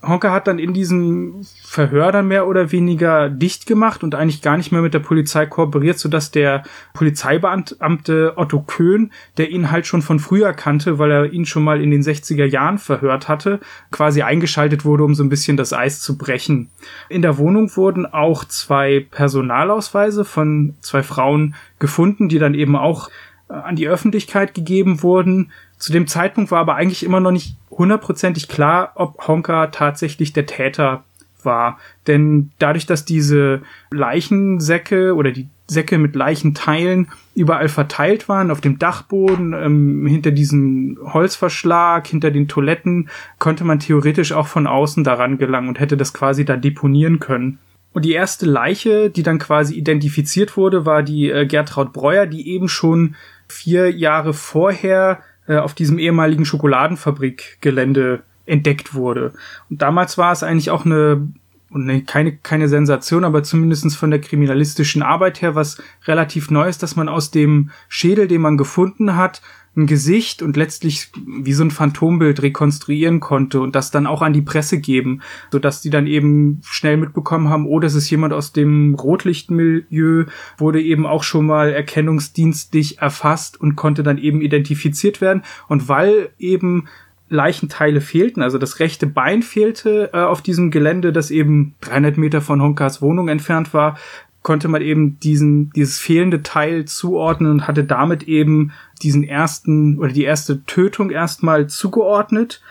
[0.01, 4.55] Honka hat dann in diesem Verhör dann mehr oder weniger dicht gemacht und eigentlich gar
[4.55, 10.01] nicht mehr mit der Polizei kooperiert, sodass der Polizeibeamte Otto Köhn, der ihn halt schon
[10.01, 13.59] von früher kannte, weil er ihn schon mal in den 60er Jahren verhört hatte,
[13.91, 16.69] quasi eingeschaltet wurde, um so ein bisschen das Eis zu brechen.
[17.09, 23.09] In der Wohnung wurden auch zwei Personalausweise von zwei Frauen gefunden, die dann eben auch
[23.49, 25.51] an die Öffentlichkeit gegeben wurden.
[25.77, 30.45] Zu dem Zeitpunkt war aber eigentlich immer noch nicht hundertprozentig klar, ob Honka tatsächlich der
[30.45, 31.03] Täter
[31.43, 31.79] war.
[32.07, 38.79] Denn dadurch, dass diese Leichensäcke oder die Säcke mit Leichenteilen überall verteilt waren, auf dem
[38.79, 45.37] Dachboden, ähm, hinter diesem Holzverschlag, hinter den Toiletten, konnte man theoretisch auch von außen daran
[45.37, 47.59] gelangen und hätte das quasi da deponieren können.
[47.93, 52.47] Und die erste Leiche, die dann quasi identifiziert wurde, war die äh, Gertraud Breuer, die
[52.49, 53.15] eben schon
[53.49, 59.33] vier Jahre vorher äh, auf diesem ehemaligen Schokoladenfabrikgelände entdeckt wurde.
[59.69, 61.27] Und damals war es eigentlich auch eine
[61.71, 66.95] und keine, keine Sensation, aber zumindestens von der kriminalistischen Arbeit her was relativ Neues, dass
[66.95, 69.41] man aus dem Schädel, den man gefunden hat,
[69.79, 74.33] ein Gesicht und letztlich wie so ein Phantombild rekonstruieren konnte und das dann auch an
[74.33, 78.33] die Presse geben, so dass die dann eben schnell mitbekommen haben, oh, das ist jemand
[78.33, 80.25] aus dem Rotlichtmilieu,
[80.57, 85.43] wurde eben auch schon mal erkennungsdienstlich erfasst und konnte dann eben identifiziert werden.
[85.67, 86.87] Und weil eben
[87.29, 92.41] Leichenteile fehlten, also das rechte Bein fehlte äh, auf diesem Gelände, das eben 300 Meter
[92.41, 93.97] von Honkas Wohnung entfernt war,
[94.41, 98.71] konnte man eben diesen, dieses fehlende Teil zuordnen und hatte damit eben
[99.01, 102.61] diesen ersten oder die erste Tötung erstmal zugeordnet.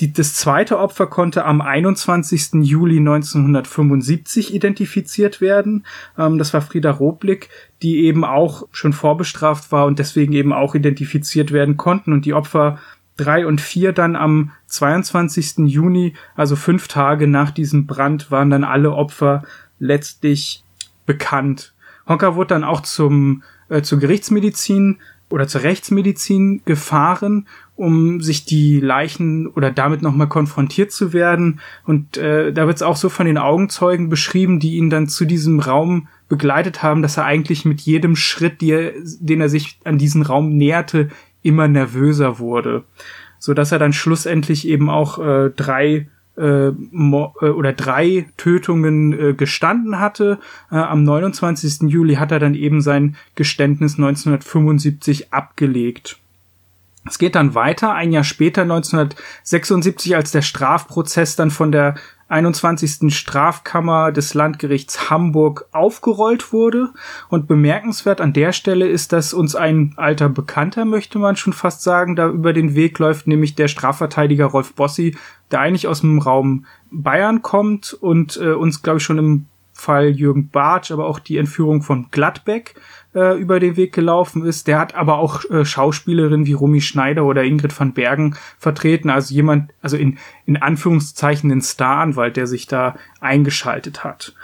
[0.00, 2.64] Die, das zweite Opfer konnte am 21.
[2.64, 5.86] Juli 1975 identifiziert werden.
[6.18, 7.48] Ähm, das war Frieda Roblick,
[7.80, 12.12] die eben auch schon vorbestraft war und deswegen eben auch identifiziert werden konnten.
[12.12, 12.80] Und die Opfer
[13.16, 15.58] drei und vier dann am 22.
[15.66, 19.44] Juni, also fünf Tage nach diesem Brand, waren dann alle Opfer
[19.78, 20.63] letztlich
[21.06, 21.74] bekannt.
[22.08, 24.98] Honka wurde dann auch zum, äh, zur Gerichtsmedizin
[25.30, 31.60] oder zur Rechtsmedizin gefahren, um sich die Leichen oder damit nochmal konfrontiert zu werden.
[31.84, 35.24] Und äh, da wird es auch so von den Augenzeugen beschrieben, die ihn dann zu
[35.24, 39.98] diesem Raum begleitet haben, dass er eigentlich mit jedem Schritt, er, den er sich an
[39.98, 41.08] diesen Raum näherte,
[41.42, 42.84] immer nervöser wurde.
[43.38, 49.34] So dass er dann schlussendlich eben auch äh, drei äh, äh, oder drei Tötungen äh,
[49.34, 50.38] gestanden hatte.
[50.70, 51.90] Äh, am 29.
[51.90, 56.18] Juli hat er dann eben sein Geständnis 1975 abgelegt.
[57.06, 61.96] Es geht dann weiter, ein Jahr später, 1976, als der Strafprozess dann von der
[62.28, 63.14] 21.
[63.14, 66.90] Strafkammer des Landgerichts Hamburg aufgerollt wurde.
[67.28, 71.82] Und bemerkenswert an der Stelle ist, dass uns ein alter Bekannter, möchte man schon fast
[71.82, 75.16] sagen, da über den Weg läuft, nämlich der Strafverteidiger Rolf Bossi,
[75.50, 80.10] der eigentlich aus dem Raum Bayern kommt und äh, uns, glaube ich, schon im Fall
[80.10, 82.76] Jürgen Bartsch, aber auch die Entführung von Gladbeck
[83.14, 84.66] äh, über den Weg gelaufen ist.
[84.66, 89.10] Der hat aber auch äh, Schauspielerinnen wie Romy Schneider oder Ingrid van Bergen vertreten.
[89.10, 94.34] Also jemand, also in, in Anführungszeichen den Staranwalt, der sich da eingeschaltet hat.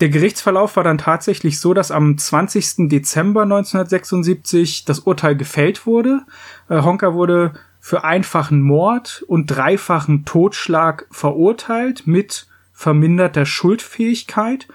[0.00, 2.88] Der Gerichtsverlauf war dann tatsächlich so, dass am 20.
[2.88, 6.22] Dezember 1976 das Urteil gefällt wurde.
[6.68, 14.66] Äh, Honka wurde für einfachen Mord und dreifachen Totschlag verurteilt mit verminderter Schuldfähigkeit.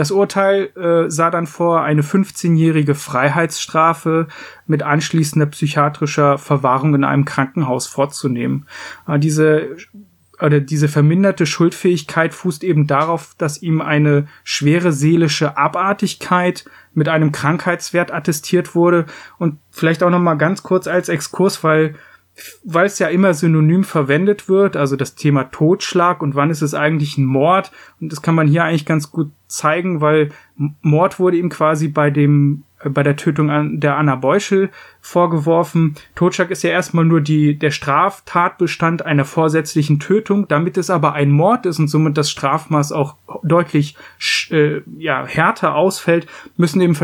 [0.00, 4.28] Das Urteil äh, sah dann vor, eine 15-jährige Freiheitsstrafe
[4.66, 8.66] mit anschließender psychiatrischer Verwahrung in einem Krankenhaus vorzunehmen.
[9.06, 9.76] Äh, diese
[10.40, 17.30] oder diese verminderte Schuldfähigkeit fußt eben darauf, dass ihm eine schwere seelische Abartigkeit mit einem
[17.30, 19.04] Krankheitswert attestiert wurde
[19.36, 21.96] und vielleicht auch noch mal ganz kurz als Exkurs, weil
[22.64, 26.74] weil es ja immer synonym verwendet wird, also das Thema Totschlag und wann ist es
[26.74, 30.30] eigentlich ein Mord und das kann man hier eigentlich ganz gut zeigen, weil
[30.82, 35.96] Mord wurde ihm quasi bei dem äh, bei der Tötung an der Anna Beuschel vorgeworfen.
[36.14, 41.30] Totschlag ist ja erstmal nur die der Straftatbestand einer vorsätzlichen Tötung, damit es aber ein
[41.30, 43.96] Mord ist und somit das Strafmaß auch deutlich
[44.50, 46.26] äh, ja härter ausfällt,
[46.56, 46.96] müssen eben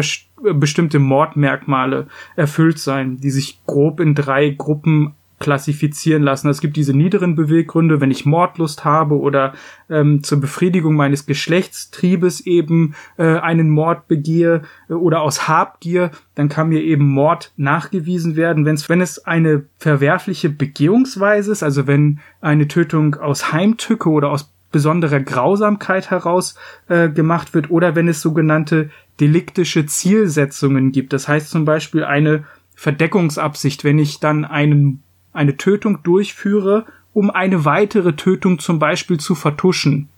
[0.54, 6.48] bestimmte Mordmerkmale erfüllt sein, die sich grob in drei Gruppen klassifizieren lassen.
[6.48, 9.52] Es gibt diese niederen Beweggründe, wenn ich Mordlust habe oder
[9.90, 16.48] ähm, zur Befriedigung meines Geschlechtstriebes eben äh, einen Mord begehe äh, oder aus Habgier, dann
[16.48, 18.64] kann mir eben Mord nachgewiesen werden.
[18.64, 24.52] Wenn's, wenn es eine verwerfliche Begehungsweise ist, also wenn eine Tötung aus Heimtücke oder aus
[24.72, 26.56] besonderer Grausamkeit heraus
[26.88, 31.12] äh, gemacht wird oder wenn es sogenannte deliktische Zielsetzungen gibt.
[31.12, 32.44] Das heißt zum Beispiel eine
[32.74, 35.02] Verdeckungsabsicht, wenn ich dann einen
[35.36, 40.08] eine Tötung durchführe, um eine weitere Tötung zum Beispiel zu vertuschen.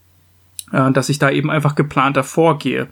[0.73, 2.89] Äh, dass ich da eben einfach geplanter vorgehe.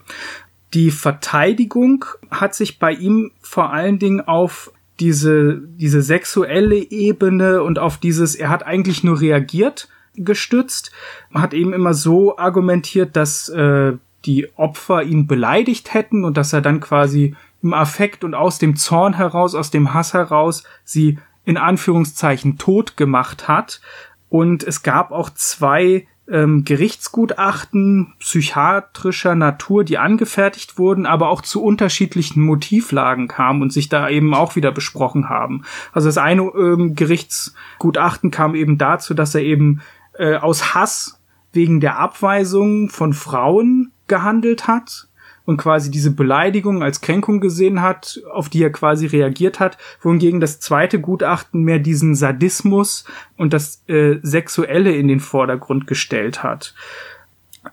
[0.73, 7.77] Die Verteidigung hat sich bei ihm vor allen Dingen auf diese, diese sexuelle Ebene und
[7.77, 10.91] auf dieses, er hat eigentlich nur reagiert, gestützt,
[11.33, 13.93] hat eben immer so argumentiert, dass äh,
[14.25, 18.75] die Opfer ihn beleidigt hätten und dass er dann quasi im Affekt und aus dem
[18.75, 23.79] Zorn heraus, aus dem Hass heraus sie in Anführungszeichen tot gemacht hat.
[24.27, 31.63] Und es gab auch zwei ähm, Gerichtsgutachten psychiatrischer Natur, die angefertigt wurden, aber auch zu
[31.63, 35.63] unterschiedlichen Motivlagen kamen und sich da eben auch wieder besprochen haben.
[35.93, 39.81] Also das eine ähm, Gerichtsgutachten kam eben dazu, dass er eben
[40.19, 41.21] äh, aus Hass
[41.53, 45.06] wegen der Abweisung von Frauen gehandelt hat
[45.47, 50.41] und quasi diese Beleidigung als Kränkung gesehen hat, auf die er quasi reagiert hat, wohingegen
[50.41, 53.05] das zweite Gutachten mehr diesen Sadismus
[53.37, 56.75] und das äh, Sexuelle in den Vordergrund gestellt hat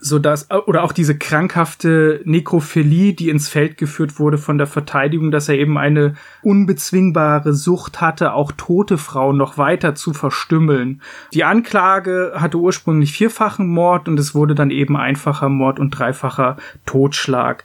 [0.00, 5.30] so dass oder auch diese krankhafte Nekrophilie, die ins Feld geführt wurde von der Verteidigung,
[5.30, 11.02] dass er eben eine unbezwingbare Sucht hatte, auch tote Frauen noch weiter zu verstümmeln.
[11.32, 16.56] Die Anklage hatte ursprünglich vierfachen Mord und es wurde dann eben einfacher Mord und dreifacher
[16.86, 17.64] Totschlag.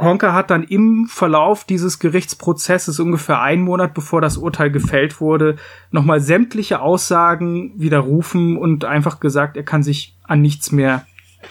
[0.00, 5.56] Honka hat dann im Verlauf dieses Gerichtsprozesses ungefähr einen Monat bevor das Urteil gefällt wurde,
[5.90, 11.04] nochmal sämtliche Aussagen widerrufen und einfach gesagt, er kann sich an nichts mehr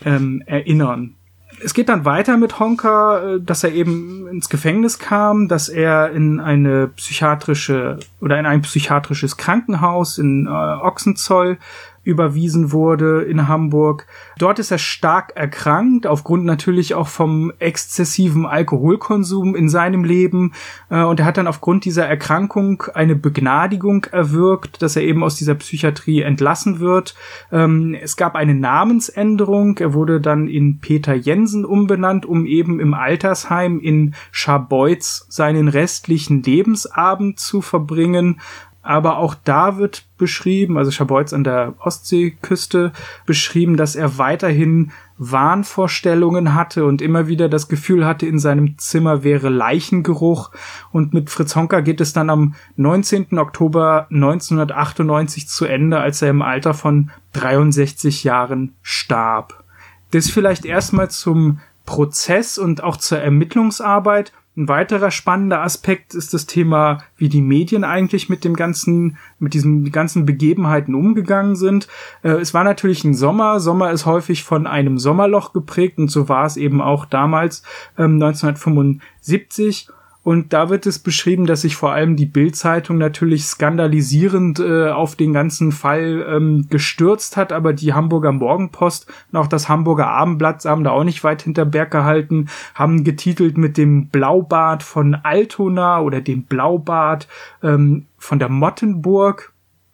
[0.06, 1.16] ähm, erinnern.
[1.62, 6.12] Es geht dann weiter mit Honka, äh, dass er eben ins Gefängnis kam, dass er
[6.12, 11.58] in eine psychiatrische oder in ein psychiatrisches Krankenhaus in äh, Ochsenzoll
[12.04, 14.08] überwiesen wurde in Hamburg.
[14.38, 20.54] Dort ist er stark erkrankt, aufgrund natürlich auch vom exzessiven Alkoholkonsum in seinem Leben.
[20.90, 25.36] Äh, und er hat dann aufgrund dieser Erkrankung eine Begnadigung erwirkt, dass er eben aus
[25.36, 27.16] dieser Psychiatrie entlassen wird.
[27.52, 29.78] Ähm, es gab eine Namensänderung.
[29.78, 36.44] Er wurde dann in Peter Jensen umbenannt, um eben im Altersheim in Scharbeutz seinen restlichen
[36.44, 38.40] Lebensabend zu verbringen.
[38.82, 42.94] Aber auch da wird beschrieben, also Scharbeutz an der Ostseeküste,
[43.26, 49.24] beschrieben, dass er weiterhin Wahnvorstellungen hatte und immer wieder das Gefühl hatte, in seinem Zimmer
[49.24, 50.52] wäre Leichengeruch.
[50.92, 53.38] Und mit Fritz Honka geht es dann am 19.
[53.38, 59.64] Oktober 1998 zu Ende, als er im Alter von 63 Jahren starb.
[60.12, 64.32] Das vielleicht erstmal zum Prozess und auch zur Ermittlungsarbeit.
[64.60, 69.54] Ein weiterer spannender Aspekt ist das Thema, wie die Medien eigentlich mit dem ganzen, mit
[69.54, 71.88] diesen ganzen Begebenheiten umgegangen sind.
[72.24, 73.62] Äh, es war natürlich ein Sommer.
[73.62, 77.64] Sommer ist häufig von einem Sommerloch geprägt und so war es eben auch damals
[77.98, 79.88] ähm, 1975.
[80.22, 85.16] Und da wird es beschrieben, dass sich vor allem die Bild-Zeitung natürlich skandalisierend äh, auf
[85.16, 90.66] den ganzen Fall ähm, gestürzt hat, aber die Hamburger Morgenpost und auch das Hamburger Abendblatt
[90.66, 96.02] haben da auch nicht weit hinter Berg gehalten, haben getitelt mit dem Blaubart von Altona
[96.02, 97.28] oder dem Blaubart
[97.64, 99.54] ähm, von der Mottenburg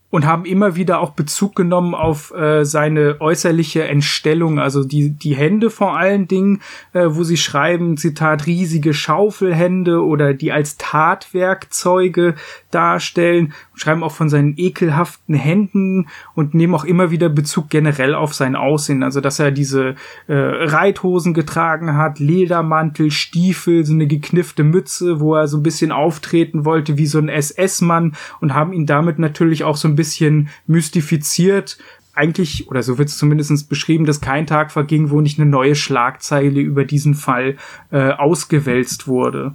[0.09, 5.35] und haben immer wieder auch Bezug genommen auf äh, seine äußerliche Entstellung, also die, die
[5.35, 6.61] Hände vor allen Dingen,
[6.93, 12.35] äh, wo sie schreiben, Zitat, riesige Schaufelhände oder die als Tatwerkzeuge
[12.71, 18.33] darstellen, schreiben auch von seinen ekelhaften Händen und nehmen auch immer wieder Bezug generell auf
[18.33, 19.95] sein Aussehen, also dass er diese
[20.27, 25.91] äh, Reithosen getragen hat, Ledermantel, Stiefel, so eine gekniffte Mütze, wo er so ein bisschen
[25.91, 30.49] auftreten wollte wie so ein SS-Mann und haben ihn damit natürlich auch so ein bisschen
[30.67, 31.77] mystifiziert.
[32.13, 35.75] Eigentlich, oder so wird es zumindest beschrieben, dass kein Tag verging, wo nicht eine neue
[35.75, 37.57] Schlagzeile über diesen Fall
[37.91, 39.53] äh, ausgewälzt wurde.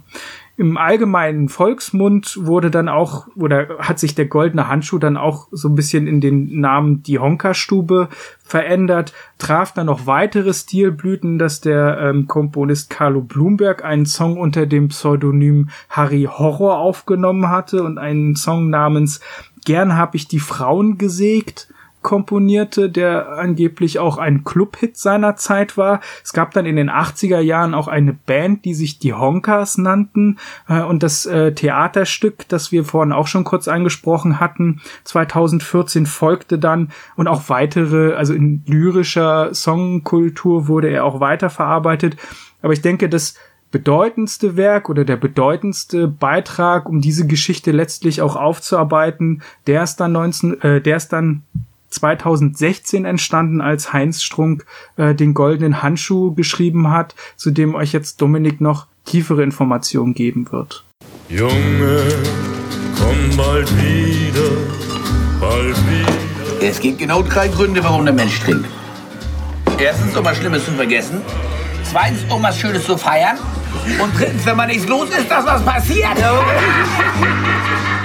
[0.57, 5.69] Im allgemeinen Volksmund wurde dann auch, oder hat sich der goldene Handschuh dann auch so
[5.69, 8.09] ein bisschen in den Namen die Honka-Stube
[8.43, 14.65] verändert, traf dann noch weitere Stilblüten, dass der ähm, Komponist Carlo Blumberg einen Song unter
[14.65, 19.21] dem Pseudonym Harry Horror aufgenommen hatte und einen Song namens
[19.65, 21.67] Gern hab ich die Frauen gesägt
[22.01, 26.01] komponierte, der angeblich auch ein Clubhit seiner Zeit war.
[26.23, 30.37] Es gab dann in den 80er Jahren auch eine Band, die sich die Honkers nannten
[30.67, 36.57] äh, und das äh, Theaterstück, das wir vorhin auch schon kurz angesprochen hatten, 2014 folgte
[36.57, 42.17] dann und auch weitere, also in lyrischer Songkultur wurde er auch weiterverarbeitet.
[42.61, 43.35] Aber ich denke, dass
[43.71, 50.11] bedeutendste Werk oder der bedeutendste Beitrag, um diese Geschichte letztlich auch aufzuarbeiten, der ist dann
[50.11, 51.43] 19, äh, der ist dann
[51.91, 54.65] 2016 entstanden, als Heinz Strunk
[54.97, 60.51] äh, den goldenen Handschuh geschrieben hat, zu dem euch jetzt Dominik noch tiefere Informationen geben
[60.51, 60.85] wird.
[61.29, 62.03] Junge,
[62.97, 64.51] komm bald wieder,
[65.39, 66.67] bald wieder.
[66.67, 68.67] Es gibt genau drei Gründe, warum der Mensch trinkt.
[69.79, 71.21] Erstens, um was Schlimmes zu vergessen.
[71.83, 73.37] Zweitens, um was Schönes zu feiern.
[73.99, 76.17] Und drittens, wenn man nichts los ist, dass was passiert.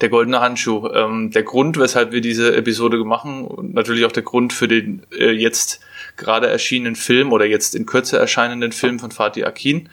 [0.00, 0.88] Der goldene Handschuh.
[0.92, 5.02] Ähm, der Grund, weshalb wir diese Episode machen und natürlich auch der Grund für den
[5.16, 5.80] äh, jetzt
[6.16, 9.88] gerade erschienenen Film oder jetzt in Kürze erscheinenden Film von Fatih Akin.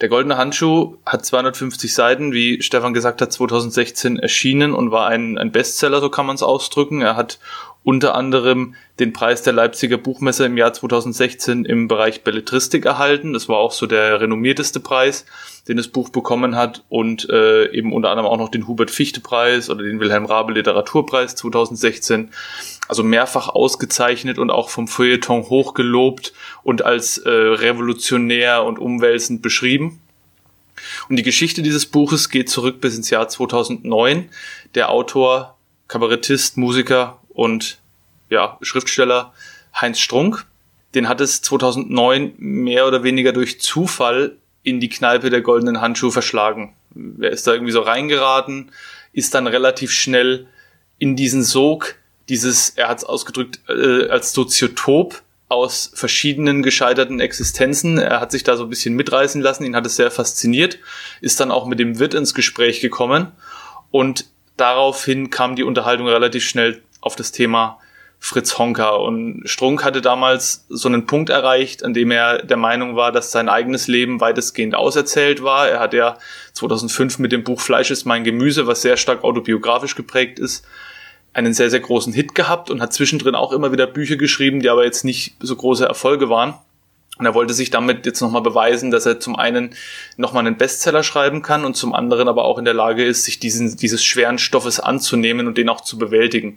[0.00, 5.38] Der goldene Handschuh hat 250 Seiten, wie Stefan gesagt hat, 2016 erschienen und war ein,
[5.38, 7.00] ein Bestseller, so kann man es ausdrücken.
[7.00, 7.38] Er hat
[7.84, 13.34] unter anderem den Preis der Leipziger Buchmesse im Jahr 2016 im Bereich Belletristik erhalten.
[13.34, 15.26] Das war auch so der renommierteste Preis,
[15.68, 19.20] den das Buch bekommen hat und äh, eben unter anderem auch noch den Hubert Fichte
[19.20, 22.30] Preis oder den Wilhelm Rabe Literaturpreis 2016.
[22.88, 30.00] Also mehrfach ausgezeichnet und auch vom Feuilleton hochgelobt und als äh, revolutionär und umwälzend beschrieben.
[31.08, 34.30] Und die Geschichte dieses Buches geht zurück bis ins Jahr 2009.
[34.74, 35.56] Der Autor,
[35.88, 37.78] Kabarettist, Musiker und
[38.30, 39.34] ja, Schriftsteller
[39.78, 40.46] Heinz Strunk.
[40.94, 46.12] Den hat es 2009 mehr oder weniger durch Zufall in die Kneipe der goldenen Handschuhe
[46.12, 46.74] verschlagen.
[47.20, 48.70] Er ist da irgendwie so reingeraten,
[49.12, 50.46] ist dann relativ schnell
[50.98, 51.96] in diesen Sog
[52.28, 57.98] dieses, er hat es ausgedrückt, äh, als Soziotop aus verschiedenen gescheiterten Existenzen.
[57.98, 60.78] Er hat sich da so ein bisschen mitreißen lassen, ihn hat es sehr fasziniert,
[61.20, 63.32] ist dann auch mit dem Wirt ins Gespräch gekommen
[63.90, 67.78] und daraufhin kam die Unterhaltung relativ schnell auf das Thema
[68.18, 68.90] Fritz Honka.
[68.90, 73.30] Und Strunk hatte damals so einen Punkt erreicht, an dem er der Meinung war, dass
[73.30, 75.68] sein eigenes Leben weitestgehend auserzählt war.
[75.68, 76.16] Er hat ja
[76.54, 80.64] 2005 mit dem Buch Fleisch ist mein Gemüse, was sehr stark autobiografisch geprägt ist,
[81.34, 84.70] einen sehr, sehr großen Hit gehabt und hat zwischendrin auch immer wieder Bücher geschrieben, die
[84.70, 86.54] aber jetzt nicht so große Erfolge waren.
[87.18, 89.74] Und er wollte sich damit jetzt nochmal beweisen, dass er zum einen
[90.16, 93.38] nochmal einen Bestseller schreiben kann und zum anderen aber auch in der Lage ist, sich
[93.38, 96.56] diesen, dieses schweren Stoffes anzunehmen und den auch zu bewältigen.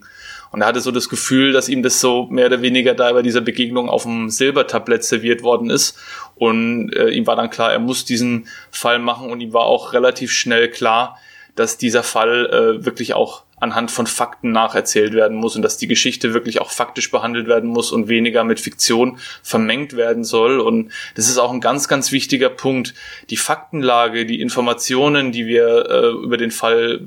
[0.50, 3.22] Und er hatte so das Gefühl, dass ihm das so mehr oder weniger da bei
[3.22, 5.98] dieser Begegnung auf dem Silbertablett serviert worden ist.
[6.36, 9.92] Und äh, ihm war dann klar, er muss diesen Fall machen und ihm war auch
[9.92, 11.18] relativ schnell klar,
[11.54, 15.88] dass dieser Fall äh, wirklich auch anhand von Fakten nacherzählt werden muss und dass die
[15.88, 20.60] Geschichte wirklich auch faktisch behandelt werden muss und weniger mit Fiktion vermengt werden soll.
[20.60, 22.94] Und das ist auch ein ganz, ganz wichtiger Punkt.
[23.30, 27.00] Die Faktenlage, die Informationen, die wir äh, über den Fall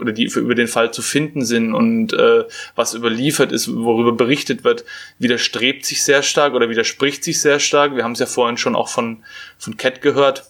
[0.00, 2.44] oder die über den Fall zu finden sind und äh,
[2.74, 4.84] was überliefert ist, worüber berichtet wird,
[5.18, 7.96] widerstrebt sich sehr stark oder widerspricht sich sehr stark.
[7.96, 9.22] Wir haben es ja vorhin schon auch von,
[9.58, 10.44] von Cat gehört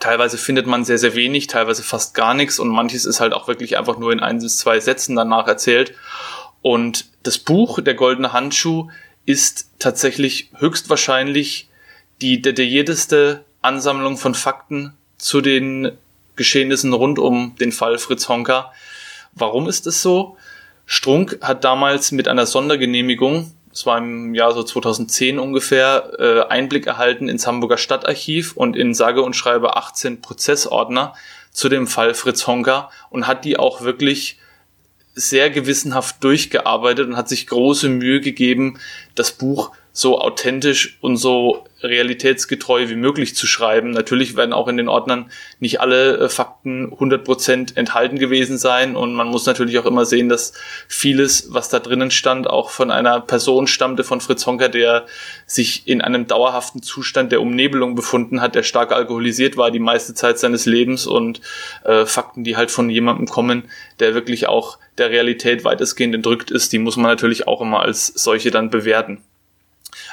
[0.00, 3.48] Teilweise findet man sehr, sehr wenig, teilweise fast gar nichts und manches ist halt auch
[3.48, 5.94] wirklich einfach nur in ein bis zwei Sätzen danach erzählt.
[6.62, 8.90] Und das Buch Der goldene Handschuh
[9.24, 11.68] ist tatsächlich höchstwahrscheinlich
[12.20, 15.92] die detaillierteste Ansammlung von Fakten zu den
[16.36, 18.72] Geschehnissen rund um den Fall Fritz Honka.
[19.32, 20.36] Warum ist es so?
[20.86, 26.86] Strunk hat damals mit einer Sondergenehmigung es war im Jahr so 2010 ungefähr, äh, Einblick
[26.86, 31.12] erhalten ins Hamburger Stadtarchiv und in sage und schreibe 18 Prozessordner
[31.52, 34.38] zu dem Fall Fritz Honka und hat die auch wirklich
[35.14, 38.78] sehr gewissenhaft durchgearbeitet und hat sich große Mühe gegeben,
[39.14, 43.92] das Buch so authentisch und so realitätsgetreu wie möglich zu schreiben.
[43.92, 49.14] Natürlich werden auch in den Ordnern nicht alle äh, Fakten 100% enthalten gewesen sein und
[49.14, 50.52] man muss natürlich auch immer sehen, dass
[50.86, 55.06] vieles, was da drinnen stand, auch von einer Person stammte, von Fritz Honker, der
[55.46, 60.12] sich in einem dauerhaften Zustand der Umnebelung befunden hat, der stark alkoholisiert war die meiste
[60.12, 61.40] Zeit seines Lebens und
[61.84, 63.64] äh, Fakten, die halt von jemandem kommen,
[63.98, 68.06] der wirklich auch der Realität weitestgehend entrückt ist, die muss man natürlich auch immer als
[68.08, 69.22] solche dann bewerten.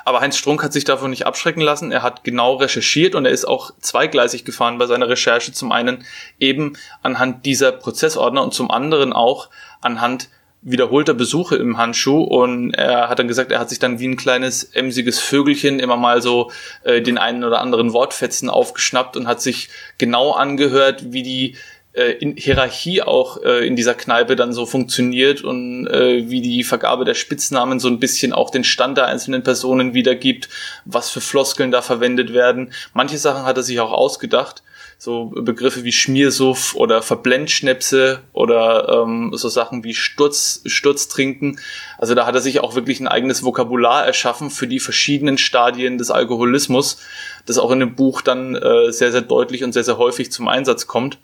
[0.06, 1.92] Aber Heinz Strunk hat sich davon nicht abschrecken lassen.
[1.92, 5.54] Er hat genau recherchiert und er ist auch zweigleisig gefahren bei seiner Recherche.
[5.54, 6.06] Zum einen
[6.40, 9.50] eben anhand dieser Prozessordner und zum anderen auch
[9.82, 10.30] anhand
[10.64, 14.16] wiederholter Besuche im Handschuh und er hat dann gesagt, er hat sich dann wie ein
[14.16, 16.52] kleines emsiges Vögelchen immer mal so
[16.84, 21.58] äh, den einen oder anderen Wortfetzen aufgeschnappt und hat sich genau angehört, wie die
[21.94, 26.64] äh, in Hierarchie auch äh, in dieser Kneipe dann so funktioniert und äh, wie die
[26.64, 30.50] Vergabe der Spitznamen so ein bisschen auch den Stand der einzelnen Personen wiedergibt,
[30.86, 32.74] was für Floskeln da verwendet werden.
[32.94, 34.64] Manche Sachen hat er sich auch ausgedacht,
[34.98, 41.60] so Begriffe wie Schmiersuff oder Verblendschnäpse oder ähm, so Sachen wie Sturz, Sturztrinken.
[41.98, 45.98] Also da hat er sich auch wirklich ein eigenes Vokabular erschaffen für die verschiedenen Stadien
[45.98, 47.00] des Alkoholismus,
[47.46, 50.48] das auch in dem Buch dann äh, sehr, sehr deutlich und sehr, sehr häufig zum
[50.48, 51.18] Einsatz kommt.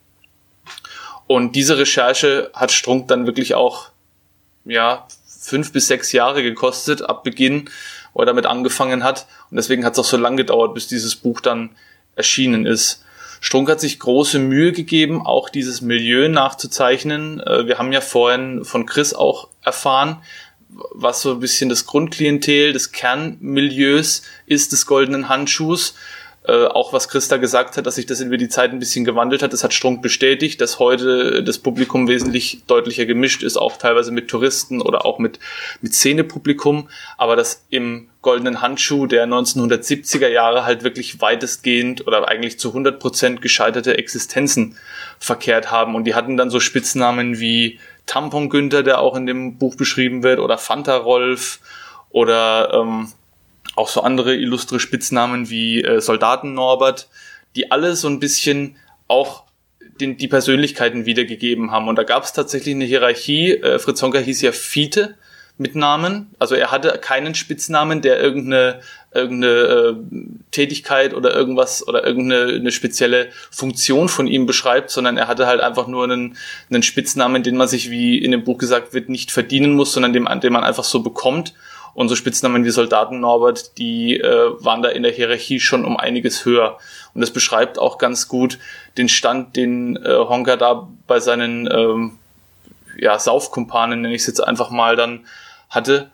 [1.29, 3.89] Und diese Recherche hat Strunk dann wirklich auch,
[4.65, 7.69] ja, fünf bis sechs Jahre gekostet ab Beginn,
[8.13, 9.27] wo er damit angefangen hat.
[9.51, 11.69] Und deswegen hat es auch so lange gedauert, bis dieses Buch dann
[12.15, 13.05] erschienen ist.
[13.41, 17.41] Strunk hat sich große Mühe gegeben, auch dieses Milieu nachzuzeichnen.
[17.41, 20.23] Äh, wir haben ja vorhin von Chris auch erfahren,
[20.69, 25.93] was so ein bisschen das Grundklientel des Kernmilieus ist des goldenen Handschuhs.
[26.49, 29.43] Äh, auch was Christa gesagt hat, dass sich das über die Zeit ein bisschen gewandelt
[29.43, 34.11] hat, das hat Strunk bestätigt, dass heute das Publikum wesentlich deutlicher gemischt ist, auch teilweise
[34.11, 35.39] mit Touristen oder auch mit,
[35.81, 36.89] mit Szenepublikum,
[37.19, 42.99] aber dass im goldenen Handschuh der 1970er Jahre halt wirklich weitestgehend oder eigentlich zu 100
[42.99, 44.75] Prozent gescheiterte Existenzen
[45.19, 45.93] verkehrt haben.
[45.93, 50.23] Und die hatten dann so Spitznamen wie Tampon Günther, der auch in dem Buch beschrieben
[50.23, 51.59] wird, oder Fanta Rolf
[52.09, 53.11] oder ähm,
[53.75, 57.09] auch so andere illustre Spitznamen wie äh, Soldaten Norbert,
[57.55, 59.43] die alle so ein bisschen auch
[59.99, 61.87] den, die Persönlichkeiten wiedergegeben haben.
[61.87, 63.53] Und da gab es tatsächlich eine Hierarchie.
[63.53, 65.15] Äh, Fritz Honka hieß ja Fiete
[65.57, 66.33] mit Namen.
[66.39, 68.79] Also er hatte keinen Spitznamen, der irgendeine,
[69.13, 69.95] irgendeine äh,
[70.51, 75.59] Tätigkeit oder irgendwas oder irgendeine eine spezielle Funktion von ihm beschreibt, sondern er hatte halt
[75.59, 76.37] einfach nur einen,
[76.69, 80.13] einen Spitznamen, den man sich, wie in dem Buch gesagt wird, nicht verdienen muss, sondern
[80.13, 81.53] den, den man einfach so bekommt.
[82.07, 86.45] So Spitznamen wie Soldaten Norbert, die äh, waren da in der Hierarchie schon um einiges
[86.45, 86.77] höher.
[87.13, 88.57] Und das beschreibt auch ganz gut
[88.97, 92.17] den Stand, den äh, Honka da bei seinen ähm,
[92.97, 95.25] ja, Saufkumpanen, nenne ich es jetzt einfach mal, dann
[95.69, 96.09] hatte.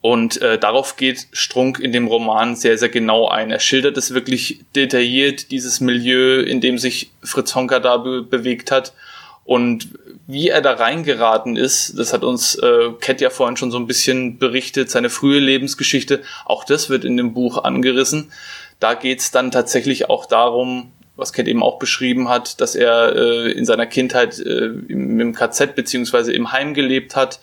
[0.00, 3.50] Und äh, darauf geht Strunk in dem Roman sehr, sehr genau ein.
[3.50, 8.70] Er schildert es wirklich detailliert, dieses Milieu, in dem sich Fritz Honka da be bewegt
[8.70, 8.94] hat
[9.44, 9.90] und
[10.32, 13.86] wie er da reingeraten ist, das hat uns äh, Cat ja vorhin schon so ein
[13.86, 18.32] bisschen berichtet, seine frühe Lebensgeschichte, auch das wird in dem Buch angerissen.
[18.78, 23.52] Da geht's dann tatsächlich auch darum, was Cat eben auch beschrieben hat, dass er äh,
[23.52, 27.40] in seiner Kindheit äh, im, im KZ beziehungsweise im Heim gelebt hat,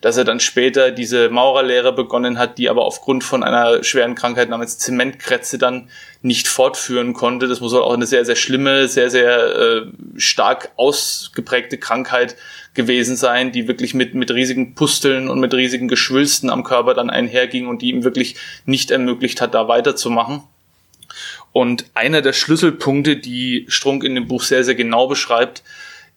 [0.00, 4.48] dass er dann später diese Maurerlehre begonnen hat, die aber aufgrund von einer schweren Krankheit
[4.48, 5.88] namens Zementkrätze dann
[6.22, 7.48] nicht fortführen konnte.
[7.48, 9.82] Das muss auch eine sehr, sehr schlimme, sehr, sehr äh,
[10.16, 12.36] stark ausgeprägte Krankheit
[12.72, 17.10] gewesen sein, die wirklich mit, mit riesigen Pusteln und mit riesigen Geschwülsten am Körper dann
[17.10, 20.42] einherging und die ihm wirklich nicht ermöglicht hat, da weiterzumachen.
[21.52, 25.62] Und einer der Schlüsselpunkte, die Strunk in dem Buch sehr, sehr genau beschreibt,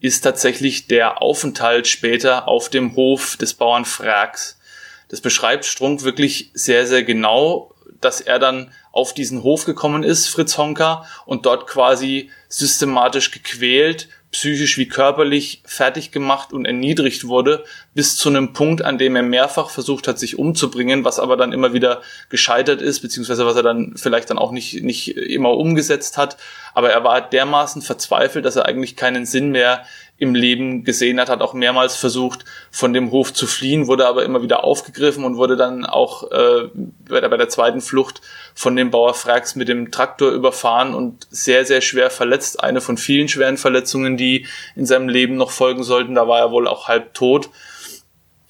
[0.04, 4.60] ist tatsächlich der Aufenthalt später auf dem Hof des Bauern Frags.
[5.08, 10.28] Das beschreibt Strunk wirklich sehr, sehr genau, dass er dann auf diesen Hof gekommen ist,
[10.28, 17.64] Fritz Honka, und dort quasi systematisch gequält, psychisch wie körperlich fertig gemacht und erniedrigt wurde,
[17.94, 21.54] bis zu einem Punkt, an dem er mehrfach versucht hat, sich umzubringen, was aber dann
[21.54, 26.18] immer wieder gescheitert ist, beziehungsweise was er dann vielleicht dann auch nicht, nicht immer umgesetzt
[26.18, 26.38] hat.
[26.74, 29.86] Aber er war dermaßen verzweifelt, dass er eigentlich keinen Sinn mehr
[30.24, 34.24] im Leben gesehen hat, hat auch mehrmals versucht, von dem Hof zu fliehen, wurde aber
[34.24, 36.70] immer wieder aufgegriffen und wurde dann auch äh,
[37.08, 38.22] bei, der, bei der zweiten Flucht
[38.56, 42.64] von dem Bauer Frax mit dem Traktor überfahren und sehr, sehr schwer verletzt.
[42.64, 46.16] Eine von vielen schweren Verletzungen, die in seinem Leben noch folgen sollten.
[46.16, 47.50] Da war er wohl auch halb tot.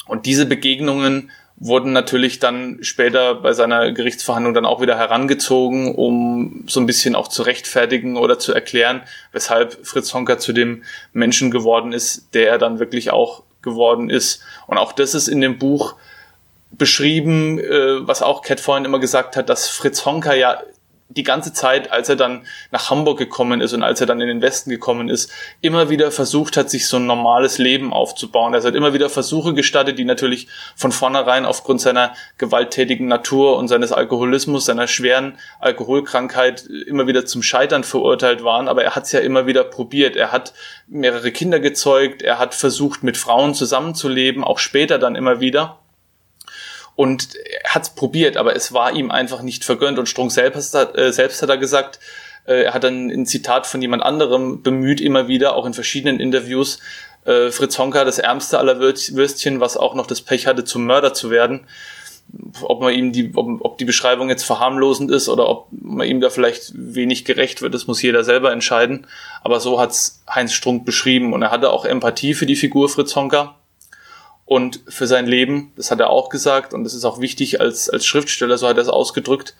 [0.06, 1.32] Und diese Begegnungen
[1.66, 7.16] wurden natürlich dann später bei seiner Gerichtsverhandlung dann auch wieder herangezogen, um so ein bisschen
[7.16, 9.02] auch zu rechtfertigen oder zu erklären,
[9.32, 10.84] weshalb Fritz Honka zu dem
[11.14, 14.42] Menschen geworden ist, der er dann wirklich auch geworden ist.
[14.68, 15.96] Und auch das ist in dem Buch
[16.72, 20.62] beschrieben, äh, was auch Cat vorhin immer gesagt hat, dass Fritz Honka ja
[21.10, 24.28] die ganze Zeit, als er dann nach Hamburg gekommen ist und als er dann in
[24.28, 25.32] den Westen gekommen ist,
[25.62, 28.54] immer wieder versucht hat, sich so ein normales Leben aufzubauen.
[28.54, 33.68] Er hat immer wieder Versuche gestattet, die natürlich von vornherein aufgrund seiner gewalttätigen Natur und
[33.68, 38.68] seines Alkoholismus, seiner schweren Alkoholkrankheit immer wieder zum Scheitern verurteilt waren.
[38.68, 40.16] Aber er hat es ja immer wieder probiert.
[40.16, 40.54] Er hat
[40.88, 42.22] mehrere Kinder gezeugt.
[42.22, 45.83] Er hat versucht, mit Frauen zusammenzuleben, auch später dann immer wieder
[46.96, 47.30] und
[47.66, 50.00] hat es probiert, aber es war ihm einfach nicht vergönnt.
[50.00, 52.00] Und Strunk selbst hat, äh, selbst hat er gesagt,
[52.46, 56.20] äh, er hat dann ein Zitat von jemand anderem bemüht, immer wieder, auch in verschiedenen
[56.20, 56.80] Interviews,
[57.26, 61.14] äh, Fritz Honka, das ärmste aller Würstchen, was auch noch das Pech hatte, zum Mörder
[61.14, 61.62] zu werden.
[62.62, 66.22] Ob man ihm die, ob, ob die Beschreibung jetzt verharmlosend ist oder ob man ihm
[66.22, 69.08] da vielleicht wenig gerecht wird, das muss jeder selber entscheiden.
[69.42, 73.16] Aber so hat's Heinz Strunk beschrieben und er hatte auch Empathie für die Figur Fritz
[73.16, 73.56] Honka
[74.46, 75.72] und für sein Leben.
[75.76, 78.78] Das hat er auch gesagt und das ist auch wichtig als, als Schriftsteller, so hat
[78.78, 79.56] er es ausgedrückt.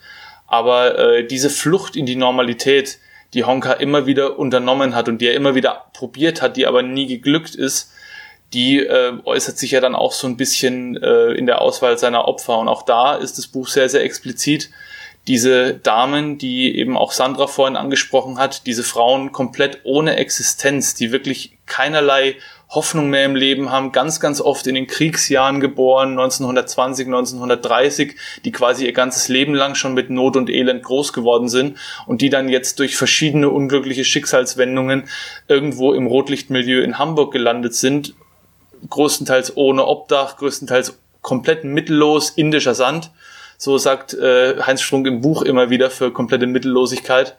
[0.46, 2.98] Aber äh, diese Flucht in die Normalität,
[3.32, 6.82] die Honka immer wieder unternommen hat und die er immer wieder probiert hat, die aber
[6.82, 7.90] nie geglückt ist,
[8.52, 12.28] die äh, äußert sich ja dann auch so ein bisschen äh, in der Auswahl seiner
[12.28, 12.58] Opfer.
[12.58, 14.70] Und auch da ist das Buch sehr, sehr explizit.
[15.26, 21.10] Diese Damen, die eben auch Sandra vorhin angesprochen hat, diese Frauen komplett ohne Existenz, die
[21.10, 22.36] wirklich keinerlei
[22.74, 28.52] Hoffnung mehr im Leben haben, ganz, ganz oft in den Kriegsjahren geboren, 1920, 1930, die
[28.52, 32.30] quasi ihr ganzes Leben lang schon mit Not und Elend groß geworden sind und die
[32.30, 35.04] dann jetzt durch verschiedene unglückliche Schicksalswendungen
[35.48, 38.14] irgendwo im Rotlichtmilieu in Hamburg gelandet sind,
[38.90, 43.10] größtenteils ohne Obdach, größtenteils komplett mittellos, indischer Sand.
[43.56, 47.36] So sagt äh, Heinz Strunk im Buch immer wieder für komplette Mittellosigkeit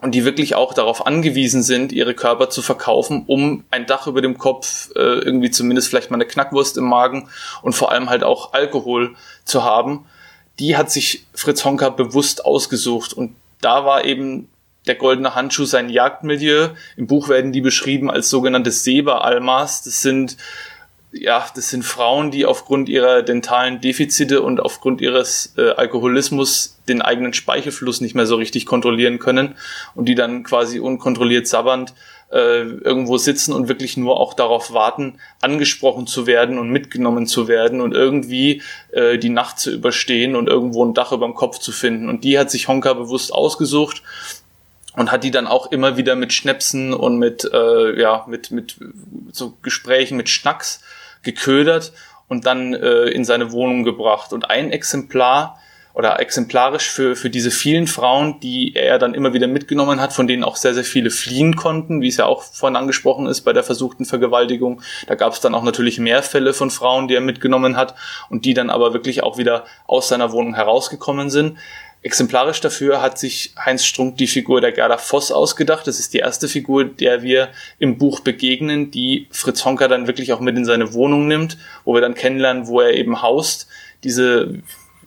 [0.00, 4.22] und die wirklich auch darauf angewiesen sind, ihre Körper zu verkaufen, um ein Dach über
[4.22, 7.28] dem Kopf, äh, irgendwie zumindest vielleicht mal eine Knackwurst im Magen
[7.62, 10.06] und vor allem halt auch Alkohol zu haben,
[10.58, 13.12] die hat sich Fritz Honka bewusst ausgesucht.
[13.12, 14.48] Und da war eben
[14.86, 16.70] der goldene Handschuh sein Jagdmilieu.
[16.96, 19.82] Im Buch werden die beschrieben als sogenannte Seba-Almas.
[19.82, 20.36] Das sind
[21.12, 27.02] ja, das sind Frauen, die aufgrund ihrer dentalen Defizite und aufgrund ihres äh, Alkoholismus den
[27.02, 29.56] eigenen Speichelfluss nicht mehr so richtig kontrollieren können
[29.94, 31.94] und die dann quasi unkontrolliert sabbernd
[32.30, 37.48] äh, irgendwo sitzen und wirklich nur auch darauf warten, angesprochen zu werden und mitgenommen zu
[37.48, 41.58] werden und irgendwie äh, die Nacht zu überstehen und irgendwo ein Dach über dem Kopf
[41.58, 42.08] zu finden.
[42.08, 44.02] Und die hat sich Honka bewusst ausgesucht
[44.96, 48.76] und hat die dann auch immer wieder mit Schnäpsen und mit äh, ja mit mit
[49.32, 50.82] so Gesprächen mit Schnacks
[51.22, 51.92] geködert
[52.28, 54.32] und dann äh, in seine Wohnung gebracht.
[54.32, 55.58] Und ein Exemplar
[55.94, 60.28] oder exemplarisch für, für diese vielen Frauen, die er dann immer wieder mitgenommen hat, von
[60.28, 63.52] denen auch sehr, sehr viele fliehen konnten, wie es ja auch vorhin angesprochen ist bei
[63.52, 64.82] der versuchten Vergewaltigung.
[65.08, 67.96] Da gab es dann auch natürlich mehr Fälle von Frauen, die er mitgenommen hat
[68.28, 71.58] und die dann aber wirklich auch wieder aus seiner Wohnung herausgekommen sind.
[72.02, 75.86] Exemplarisch dafür hat sich Heinz Strunk die Figur der Gerda Voss ausgedacht.
[75.86, 80.32] Das ist die erste Figur, der wir im Buch begegnen, die Fritz Honka dann wirklich
[80.32, 83.68] auch mit in seine Wohnung nimmt, wo wir dann kennenlernen, wo er eben haust.
[84.02, 84.62] Diese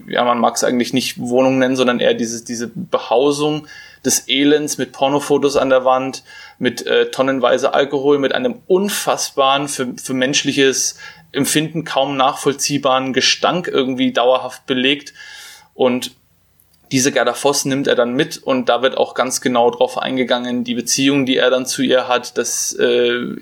[0.08, 3.68] ja, man mag es eigentlich nicht Wohnung nennen, sondern eher dieses, diese Behausung
[4.06, 6.24] des Elends mit Pornofotos an der Wand,
[6.60, 10.98] mit äh, tonnenweise Alkohol, mit einem unfassbaren, für, für menschliches
[11.32, 15.14] Empfinden kaum nachvollziehbaren Gestank irgendwie dauerhaft belegt.
[15.74, 16.12] Und
[16.92, 20.64] diese Gerda Voss nimmt er dann mit und da wird auch ganz genau drauf eingegangen,
[20.64, 22.84] die Beziehung, die er dann zu ihr hat, dass äh,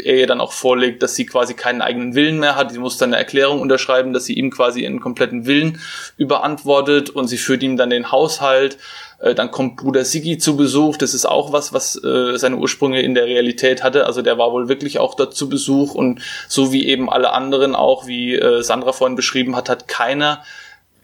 [0.03, 2.71] er ihr dann auch vorlegt, dass sie quasi keinen eigenen Willen mehr hat.
[2.71, 5.81] Sie muss dann eine Erklärung unterschreiben, dass sie ihm quasi ihren kompletten Willen
[6.15, 8.77] überantwortet und sie führt ihm dann den Haushalt.
[9.19, 10.97] Äh, dann kommt Bruder Sigi zu Besuch.
[10.97, 14.05] Das ist auch was, was äh, seine Ursprünge in der Realität hatte.
[14.05, 17.75] Also der war wohl wirklich auch dort zu Besuch und so wie eben alle anderen
[17.75, 20.43] auch, wie äh, Sandra vorhin beschrieben hat, hat keiner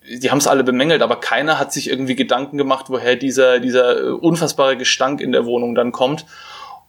[0.07, 3.99] die haben es alle bemängelt, aber keiner hat sich irgendwie Gedanken gemacht, woher dieser, dieser
[3.99, 6.25] äh, unfassbare Gestank in der Wohnung dann kommt.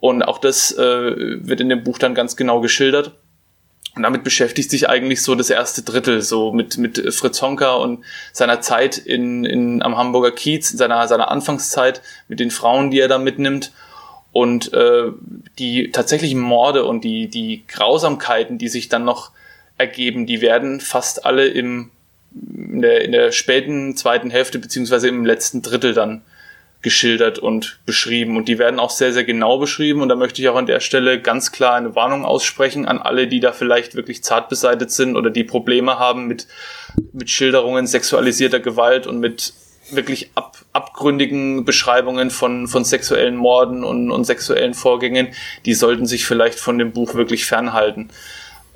[0.01, 0.79] Und auch das äh,
[1.45, 3.12] wird in dem Buch dann ganz genau geschildert.
[3.97, 8.05] Und damit beschäftigt sich eigentlich so das erste Drittel, so mit, mit Fritz Honka und
[8.33, 13.09] seiner Zeit in, in, am Hamburger Kiez, seiner, seiner Anfangszeit, mit den Frauen, die er
[13.09, 13.73] da mitnimmt.
[14.31, 15.11] Und äh,
[15.59, 19.33] die tatsächlichen Morde und die, die Grausamkeiten, die sich dann noch
[19.79, 21.91] ergeben, die werden fast alle im
[22.33, 26.22] in der, in der späten zweiten Hälfte beziehungsweise im letzten Drittel dann
[26.81, 28.37] geschildert und beschrieben.
[28.37, 30.01] Und die werden auch sehr, sehr genau beschrieben.
[30.01, 33.26] Und da möchte ich auch an der Stelle ganz klar eine Warnung aussprechen an alle,
[33.26, 36.47] die da vielleicht wirklich zart beseitet sind oder die Probleme haben mit,
[37.12, 39.55] mit Schilderungen sexualisierter Gewalt und mit
[39.91, 45.29] wirklich ab, abgründigen Beschreibungen von, von sexuellen Morden und, und sexuellen Vorgängen.
[45.64, 48.11] Die sollten sich vielleicht von dem Buch wirklich fernhalten.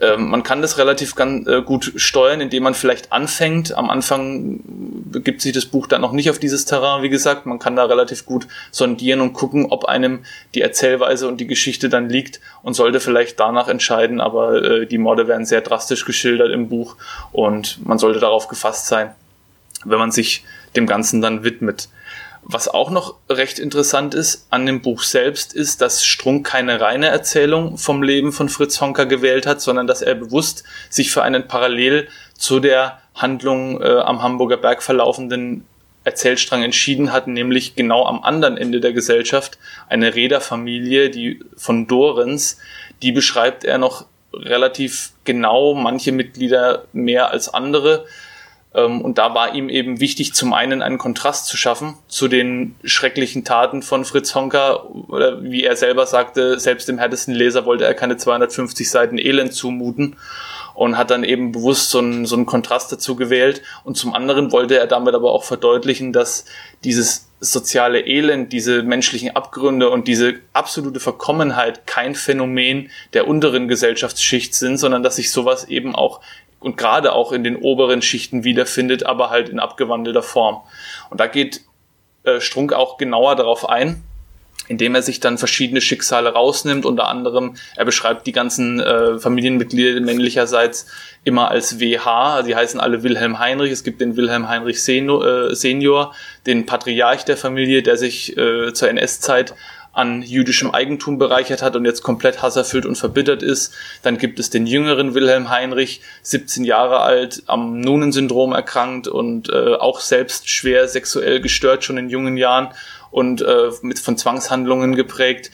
[0.03, 3.79] Ähm, man kann das relativ ganz, äh, gut steuern, indem man vielleicht anfängt.
[3.79, 7.47] Am Anfang begibt sich das Buch dann noch nicht auf dieses Terrain, wie gesagt.
[7.47, 10.25] Man kann da relativ gut sondieren und gucken, ob einem
[10.57, 14.21] die Erzählweise und die Geschichte dann liegt und sollte vielleicht danach entscheiden.
[14.21, 16.97] Aber äh, die Morde werden sehr drastisch geschildert im Buch
[17.31, 19.13] und man sollte darauf gefasst sein,
[19.85, 20.45] wenn man sich
[20.75, 21.89] dem Ganzen dann widmet.
[22.45, 27.07] Was auch noch recht interessant ist an dem Buch selbst, ist, dass Strunk keine reine
[27.07, 31.47] Erzählung vom Leben von Fritz Honka gewählt hat, sondern dass er bewusst sich für einen
[31.47, 35.65] parallel zu der Handlung äh, am Hamburger Berg verlaufenden
[36.05, 42.59] Erzählstrang entschieden hat, nämlich genau am anderen Ende der Gesellschaft eine Reederfamilie, die von Dorens,
[43.03, 48.05] die beschreibt er noch relativ genau, manche Mitglieder mehr als andere
[48.75, 53.45] und da war ihm eben wichtig, zum einen einen Kontrast zu schaffen zu den schrecklichen
[53.45, 57.95] Taten von Fritz Honka, oder wie er selber sagte, selbst dem härtesten Leser wollte er
[57.95, 60.17] keine 250 Seiten Elend zumuten
[60.75, 63.63] und hat dann eben bewusst so einen, so einen Kontrast dazu gewählt.
[63.85, 66.45] Und zum anderen wollte er damit aber auch verdeutlichen, dass
[66.85, 74.55] dieses soziale Elend, diese menschlichen Abgründe und diese absolute Verkommenheit kein Phänomen der unteren Gesellschaftsschicht
[74.55, 76.21] sind, sondern dass sich sowas eben auch
[76.63, 80.61] und gerade auch in den oberen Schichten wiederfindet, aber halt in abgewandelter Form.
[81.11, 81.63] Und da geht
[82.25, 84.03] äh, Strunk auch genauer darauf ein,
[84.69, 86.87] indem er sich dann verschiedene Schicksale rausnimmt.
[86.87, 90.87] Unter anderem, er beschreibt die ganzen äh, Familienmitglieder männlicherseits
[91.25, 92.43] immer als WH.
[92.43, 93.73] Die heißen alle Wilhelm Heinrich.
[93.73, 96.15] Es gibt den Wilhelm Heinrich äh, Senior,
[96.47, 99.55] den Patriarch der Familie, der sich äh, zur NS-Zeit
[99.93, 103.75] an jüdischem Eigentum bereichert hat und jetzt komplett hasserfüllt und verbittert ist.
[104.03, 109.75] Dann gibt es den jüngeren Wilhelm Heinrich, 17 Jahre alt, am Noonan-Syndrom erkrankt und äh,
[109.75, 112.69] auch selbst schwer sexuell gestört schon in jungen Jahren
[113.11, 115.51] und äh, mit von Zwangshandlungen geprägt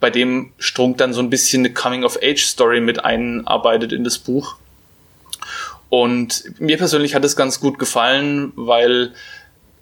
[0.00, 4.56] bei dem Strunk dann so ein bisschen eine Coming-of-Age-Story mit einarbeitet in das Buch.
[5.88, 9.12] Und mir persönlich hat es ganz gut gefallen, weil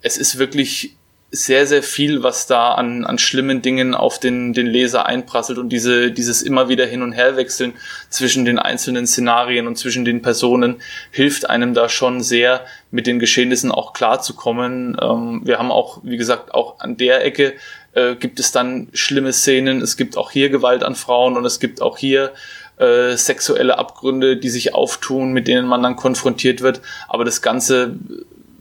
[0.01, 0.95] es ist wirklich
[1.31, 5.69] sehr, sehr viel, was da an, an schlimmen Dingen auf den, den Leser einprasselt und
[5.69, 7.73] diese, dieses immer wieder hin und her wechseln
[8.09, 10.77] zwischen den einzelnen Szenarien und zwischen den Personen
[11.11, 14.97] hilft einem da schon sehr, mit den Geschehnissen auch klarzukommen.
[15.01, 17.53] Ähm, wir haben auch, wie gesagt, auch an der Ecke
[17.93, 19.81] äh, gibt es dann schlimme Szenen.
[19.81, 22.33] Es gibt auch hier Gewalt an Frauen und es gibt auch hier
[22.77, 26.81] äh, sexuelle Abgründe, die sich auftun, mit denen man dann konfrontiert wird.
[27.09, 27.95] Aber das Ganze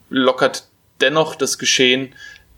[0.09, 0.65] lockert
[1.01, 2.15] dennoch das Geschehen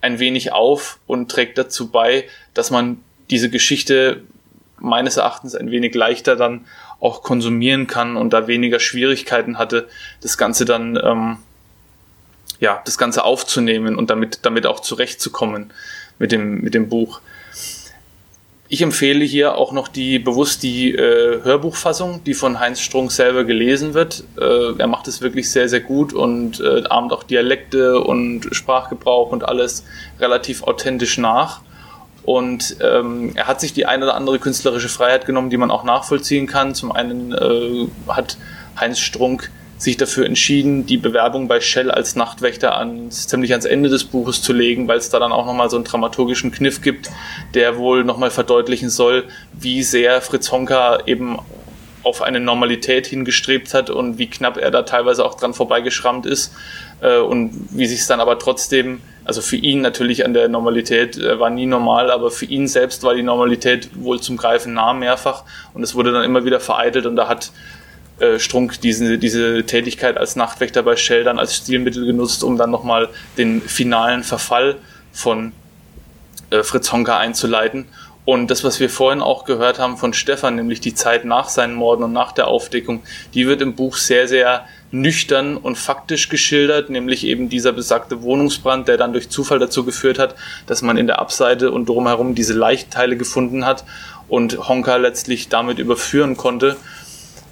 [0.06, 2.98] ein wenig auf und trägt dazu bei, dass man
[3.28, 4.22] diese Geschichte
[4.78, 6.64] meines Erachtens ein wenig leichter dann
[7.00, 9.88] auch konsumieren kann und da weniger Schwierigkeiten hatte,
[10.22, 11.38] das Ganze dann ähm,
[12.60, 15.72] ja das Ganze aufzunehmen und damit damit auch zurechtzukommen
[16.18, 17.20] mit dem mit dem Buch.
[18.68, 23.44] Ich empfehle hier auch noch die bewusst die äh, Hörbuchfassung, die von Heinz Strunk selber
[23.44, 24.24] gelesen wird.
[24.40, 29.30] Äh, er macht es wirklich sehr, sehr gut und äh, ahmt auch Dialekte und Sprachgebrauch
[29.30, 29.84] und alles
[30.18, 31.60] relativ authentisch nach.
[32.24, 35.84] Und ähm, er hat sich die eine oder andere künstlerische Freiheit genommen, die man auch
[35.84, 36.74] nachvollziehen kann.
[36.74, 38.36] Zum einen äh, hat
[38.80, 43.88] Heinz Strunk sich dafür entschieden, die Bewerbung bei Shell als Nachtwächter ans, ziemlich ans Ende
[43.88, 47.10] des Buches zu legen, weil es da dann auch nochmal so einen dramaturgischen Kniff gibt,
[47.54, 51.38] der wohl nochmal verdeutlichen soll, wie sehr Fritz Honka eben
[52.06, 56.54] auf eine Normalität hingestrebt hat und wie knapp er da teilweise auch dran vorbeigeschrammt ist
[57.00, 61.18] äh, und wie sich es dann aber trotzdem, also für ihn natürlich an der Normalität
[61.18, 64.92] äh, war nie normal, aber für ihn selbst war die Normalität wohl zum Greifen nah
[64.92, 65.42] mehrfach
[65.74, 67.50] und es wurde dann immer wieder vereitelt und da hat
[68.18, 72.70] äh, Strunk diese, diese Tätigkeit als Nachtwächter bei Shell dann als Stilmittel genutzt, um dann
[72.70, 74.76] nochmal den finalen Verfall
[75.12, 75.52] von
[76.50, 77.86] äh, Fritz Honka einzuleiten.
[78.24, 81.74] Und das, was wir vorhin auch gehört haben von Stefan, nämlich die Zeit nach seinen
[81.74, 83.02] Morden und nach der Aufdeckung,
[83.34, 88.88] die wird im Buch sehr, sehr nüchtern und faktisch geschildert, nämlich eben dieser besagte Wohnungsbrand,
[88.88, 90.34] der dann durch Zufall dazu geführt hat,
[90.66, 93.84] dass man in der Abseite und drumherum diese Leichteile gefunden hat
[94.26, 96.76] und Honka letztlich damit überführen konnte.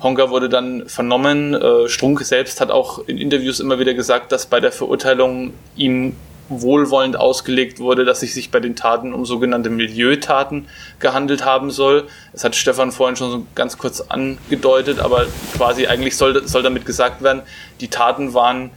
[0.05, 1.55] Honka wurde dann vernommen.
[1.55, 6.14] Äh, Strunk selbst hat auch in Interviews immer wieder gesagt, dass bei der Verurteilung ihm
[6.50, 10.66] wohlwollend ausgelegt wurde, dass es sich bei den Taten um sogenannte Milieutaten
[10.98, 12.07] gehandelt haben soll.
[12.32, 15.26] Das hat Stefan vorhin schon so ganz kurz angedeutet, aber
[15.57, 17.42] quasi eigentlich soll, soll damit gesagt werden,
[17.80, 18.70] die Taten waren,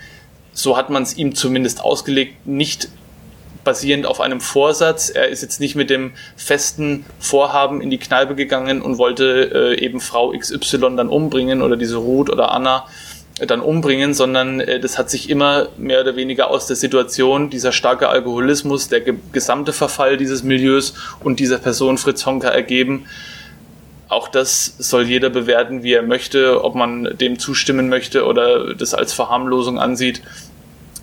[0.53, 2.89] so hat man es ihm zumindest ausgelegt, nicht
[3.67, 5.09] basierend auf einem Vorsatz.
[5.09, 9.83] Er ist jetzt nicht mit dem festen Vorhaben in die Kneipe gegangen und wollte äh,
[9.83, 12.85] eben Frau XY dann umbringen oder diese Ruth oder Anna
[13.45, 17.73] dann umbringen, sondern äh, das hat sich immer mehr oder weniger aus der Situation, dieser
[17.73, 23.05] starke Alkoholismus, der ge gesamte Verfall dieses Milieus und dieser Person Fritz Honka ergeben.
[24.07, 28.93] Auch das soll jeder bewerten, wie er möchte, ob man dem zustimmen möchte oder das
[28.93, 30.21] als Verharmlosung ansieht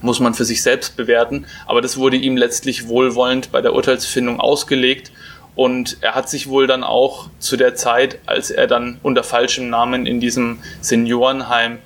[0.04, 1.46] muss man für sich selbst bewerten.
[1.66, 5.10] Aber das wurde ihm letztlich wohlwollend bei der Urteilsfindung ausgelegt.
[5.56, 9.70] Und er hat sich wohl dann auch zu der Zeit, als er dann unter falschem
[9.70, 11.78] Namen in diesem Seniorenheim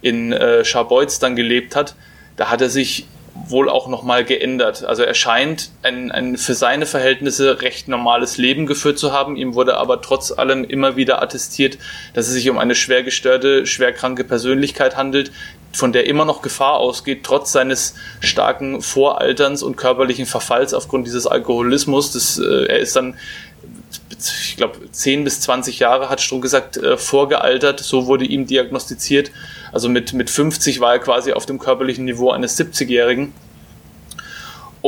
[0.00, 1.94] in äh, Scharbeutz dann gelebt hat,
[2.36, 3.06] da hat er sich
[3.48, 4.84] wohl auch nochmal geändert.
[4.84, 9.36] Also er scheint ein, ein für seine Verhältnisse recht normales Leben geführt zu haben.
[9.36, 11.78] Ihm wurde aber trotz allem immer wieder attestiert,
[12.14, 15.32] dass es sich um eine schwer gestörte, schwerkranke Persönlichkeit handelt,
[15.76, 21.26] von der immer noch Gefahr ausgeht, trotz seines starken Voralterns und körperlichen Verfalls aufgrund dieses
[21.26, 22.12] Alkoholismus.
[22.12, 23.16] Das, äh, er ist dann
[24.18, 27.80] ich glaube, 10 bis 20 Jahre, hat Strunk gesagt, äh, vorgealtert.
[27.80, 29.30] So wurde ihm diagnostiziert.
[29.72, 33.32] Also mit, mit 50 war er quasi auf dem körperlichen Niveau eines 70-Jährigen.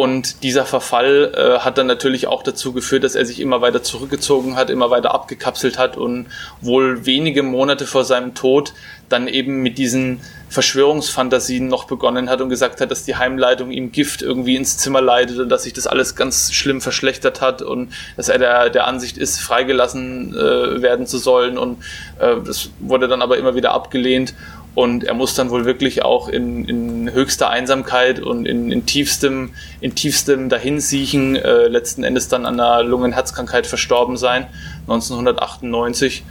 [0.01, 3.83] Und dieser Verfall äh, hat dann natürlich auch dazu geführt, dass er sich immer weiter
[3.83, 6.27] zurückgezogen hat, immer weiter abgekapselt hat und
[6.61, 8.75] wohl wenige Monate vor seinem Tod
[9.09, 10.21] dann eben mit diesen
[10.51, 15.01] Verschwörungsfantasien noch begonnen hat und gesagt hat, dass die Heimleitung ihm Gift irgendwie ins Zimmer
[15.01, 18.87] leitet und dass sich das alles ganz schlimm verschlechtert hat und dass er der, der
[18.87, 21.59] Ansicht ist, freigelassen äh, werden zu sollen.
[21.59, 21.83] Und
[22.19, 24.35] äh, das wurde dann aber immer wieder abgelehnt.
[24.79, 29.51] Und er muss dann wohl wirklich auch in, in höchster Einsamkeit und in, in tiefstem,
[29.81, 34.47] in tiefstem Dahinsiechen äh, letzten Endes dann an einer Lungenherzkrankheit verstorben sein,
[34.83, 36.23] 1998.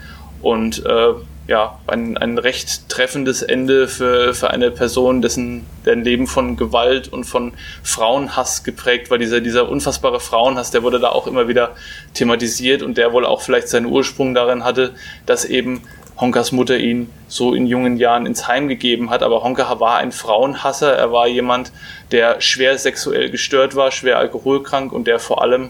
[0.41, 1.09] Und äh,
[1.49, 7.09] ja, ein, ein recht treffendes Ende für, für eine Person, dessen deren Leben von Gewalt
[7.09, 7.51] und von
[7.83, 9.17] Frauenhass geprägt war.
[9.17, 11.75] Dieser, dieser unfassbare Frauenhass, der wurde da auch immer wieder
[12.13, 14.93] thematisiert und der wohl auch vielleicht seinen Ursprung darin hatte,
[15.25, 15.81] dass eben
[16.19, 19.23] Honkas Mutter ihn so in jungen Jahren ins Heim gegeben hat.
[19.23, 20.93] Aber Honka war ein Frauenhasser.
[20.93, 21.71] Er war jemand,
[22.11, 25.69] der schwer sexuell gestört war, schwer alkoholkrank und der vor allem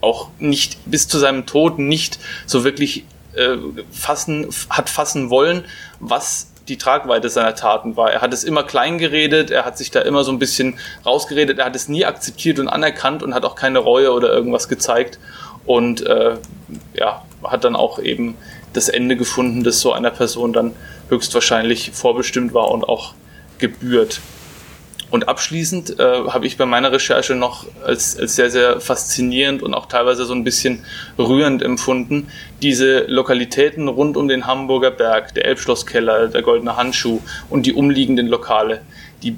[0.00, 3.04] auch nicht bis zu seinem Tod nicht so wirklich
[3.34, 3.56] äh,
[3.90, 5.64] fassen, hat fassen wollen,
[6.00, 8.12] was die Tragweite seiner Taten war.
[8.12, 11.58] Er hat es immer klein geredet, er hat sich da immer so ein bisschen rausgeredet,
[11.58, 15.18] er hat es nie akzeptiert und anerkannt und hat auch keine Reue oder irgendwas gezeigt.
[15.64, 16.36] Und äh,
[16.94, 18.36] ja, hat dann auch eben
[18.72, 20.74] das Ende gefunden, das so einer Person dann
[21.08, 23.14] höchstwahrscheinlich vorbestimmt war und auch
[23.58, 24.20] gebührt.
[25.10, 29.72] Und abschließend äh, habe ich bei meiner Recherche noch als, als sehr, sehr faszinierend und
[29.72, 30.84] auch teilweise so ein bisschen
[31.18, 32.28] rührend empfunden,
[32.60, 38.26] diese Lokalitäten rund um den Hamburger Berg, der Elbschlosskeller, der Goldene Handschuh und die umliegenden
[38.26, 38.82] Lokale.
[39.22, 39.36] Die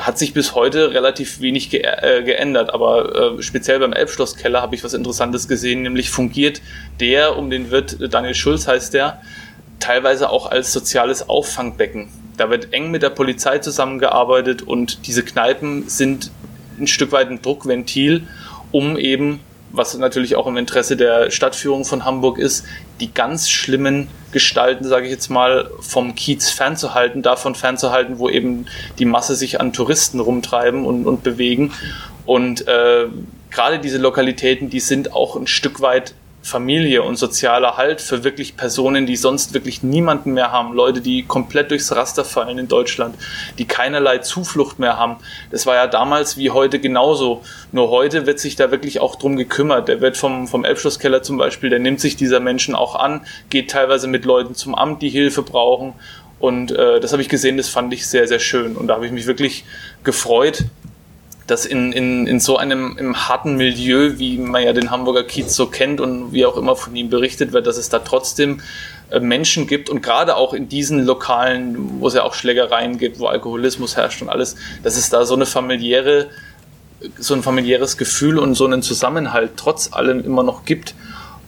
[0.00, 4.74] hat sich bis heute relativ wenig ge äh, geändert, aber äh, speziell beim Elbschlosskeller habe
[4.74, 6.62] ich was Interessantes gesehen, nämlich fungiert
[7.00, 9.20] der um den Wirt, Daniel Schulz heißt der,
[9.80, 12.08] teilweise auch als soziales Auffangbecken.
[12.36, 16.30] Da wird eng mit der Polizei zusammengearbeitet und diese Kneipen sind
[16.78, 18.26] ein Stück weit ein Druckventil,
[18.70, 19.40] um eben
[19.72, 22.64] was natürlich auch im Interesse der Stadtführung von Hamburg ist,
[23.02, 28.66] die ganz schlimmen Gestalten, sage ich jetzt mal, vom Kiez fernzuhalten, davon fernzuhalten, wo eben
[29.00, 31.72] die Masse sich an Touristen rumtreiben und, und bewegen.
[32.24, 33.06] Und äh,
[33.50, 38.56] gerade diese Lokalitäten, die sind auch ein Stück weit Familie und sozialer Halt für wirklich
[38.56, 40.74] Personen, die sonst wirklich niemanden mehr haben.
[40.74, 43.14] Leute, die komplett durchs Raster fallen in Deutschland,
[43.58, 45.16] die keinerlei Zuflucht mehr haben.
[45.50, 47.42] Das war ja damals wie heute genauso.
[47.70, 49.86] Nur heute wird sich da wirklich auch drum gekümmert.
[49.88, 53.70] Der wird vom, vom Elbschlusskeller zum Beispiel, der nimmt sich dieser Menschen auch an, geht
[53.70, 55.94] teilweise mit Leuten zum Amt, die Hilfe brauchen.
[56.40, 58.74] Und äh, das habe ich gesehen, das fand ich sehr, sehr schön.
[58.74, 59.64] Und da habe ich mich wirklich
[60.02, 60.64] gefreut,
[61.52, 65.54] dass in, in, in so einem im harten Milieu, wie man ja den Hamburger Kiez
[65.54, 68.62] so kennt und wie auch immer von ihm berichtet wird, dass es da trotzdem
[69.10, 73.18] äh, Menschen gibt und gerade auch in diesen Lokalen, wo es ja auch Schlägereien gibt,
[73.18, 76.28] wo Alkoholismus herrscht und alles, dass es da so eine familiäre,
[77.18, 80.94] so ein familiäres Gefühl und so einen Zusammenhalt trotz allem immer noch gibt.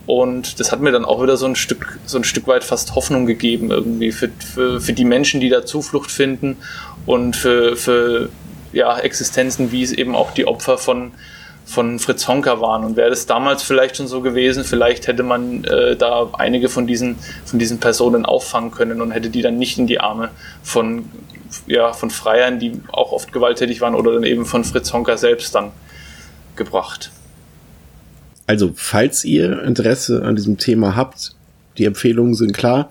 [0.05, 2.95] Und das hat mir dann auch wieder so ein Stück, so ein Stück weit fast
[2.95, 6.59] Hoffnung gegeben irgendwie für, für, für die Menschen, die da Zuflucht finden
[7.07, 8.29] und für, für
[8.75, 11.13] ja, Existenzen, wie es eben auch die Opfer von,
[11.65, 12.85] von Fritz Honka waren.
[12.85, 16.87] Und wäre das damals vielleicht schon so gewesen, vielleicht hätte man äh, da einige von
[16.87, 20.31] diesen, von diesen Personen auffangen können und hätte die dann nicht in die Arme
[20.63, 21.11] von,
[21.67, 25.55] ja, von Freiern, die auch oft gewalttätig waren, oder dann eben von Fritz Honka selbst
[25.55, 25.73] dann
[26.57, 27.11] gebracht.
[28.47, 31.35] Also, falls ihr Interesse an diesem Thema habt,
[31.79, 32.91] die Empfehlungen sind klar.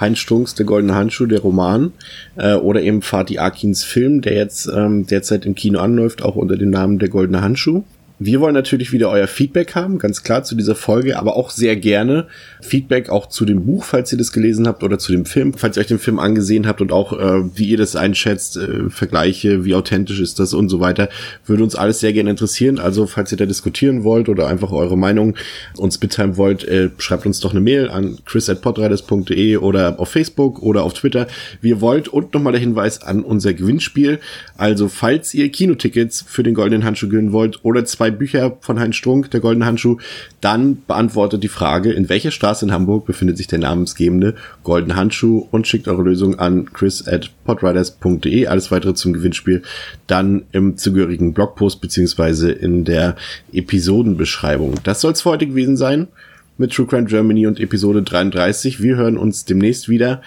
[0.00, 1.92] Heinz Strunks, der Goldene Handschuh, der Roman,
[2.36, 6.56] äh, oder eben Fatih Akins Film, der jetzt ähm, derzeit im Kino anläuft, auch unter
[6.56, 7.84] dem Namen Der Goldene Handschuh.
[8.20, 11.74] Wir wollen natürlich wieder euer Feedback haben, ganz klar zu dieser Folge, aber auch sehr
[11.74, 12.28] gerne
[12.60, 15.76] Feedback auch zu dem Buch, falls ihr das gelesen habt, oder zu dem Film, falls
[15.76, 19.64] ihr euch den Film angesehen habt und auch äh, wie ihr das einschätzt, äh, Vergleiche,
[19.64, 21.08] wie authentisch ist das und so weiter,
[21.44, 22.78] würde uns alles sehr gerne interessieren.
[22.78, 25.34] Also falls ihr da diskutieren wollt oder einfach eure Meinung
[25.76, 30.84] uns mitteilen wollt, äh, schreibt uns doch eine Mail an chris@podriders.de oder auf Facebook oder
[30.84, 31.26] auf Twitter,
[31.60, 32.06] wie ihr wollt.
[32.06, 34.20] Und nochmal der Hinweis an unser Gewinnspiel.
[34.56, 38.96] Also falls ihr Kinotickets für den Goldenen Handschuh gewinnen wollt oder zwei Bücher von Heinz
[38.96, 39.98] Strunk, der Goldene Handschuh,
[40.40, 45.46] dann beantwortet die Frage, in welcher Straße in Hamburg befindet sich der namensgebende Goldene Handschuh
[45.50, 48.46] und schickt eure Lösung an chris at podriders.de.
[48.46, 49.62] Alles weitere zum Gewinnspiel
[50.06, 53.16] dann im zugehörigen Blogpost beziehungsweise in der
[53.52, 54.74] Episodenbeschreibung.
[54.84, 56.08] Das soll es für heute gewesen sein
[56.56, 58.82] mit True Crime Germany und Episode 33.
[58.82, 60.22] Wir hören uns demnächst wieder.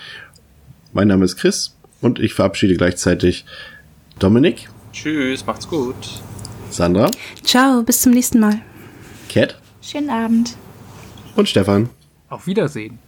[0.94, 3.46] Mein Name ist Chris und ich verabschiede gleichzeitig
[4.20, 4.70] Dominik.
[4.92, 5.96] Tschüss, macht's gut.
[6.78, 7.10] Sandra.
[7.44, 8.60] Ciao, bis zum nächsten Mal.
[9.30, 9.58] Cat.
[9.82, 10.56] Schönen Abend.
[11.36, 11.90] Und Stefan.
[12.30, 13.00] Auf Wiedersehen.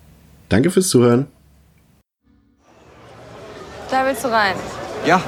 [0.49, 1.27] Danke fürs Zuhören.
[3.91, 4.55] Da willst du rein.
[5.05, 5.21] Ja,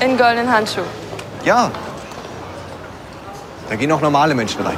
[0.00, 0.82] In goldenen Handschuh.
[1.44, 1.70] ja.
[3.68, 4.76] Da gehen auch normale Menschen rein.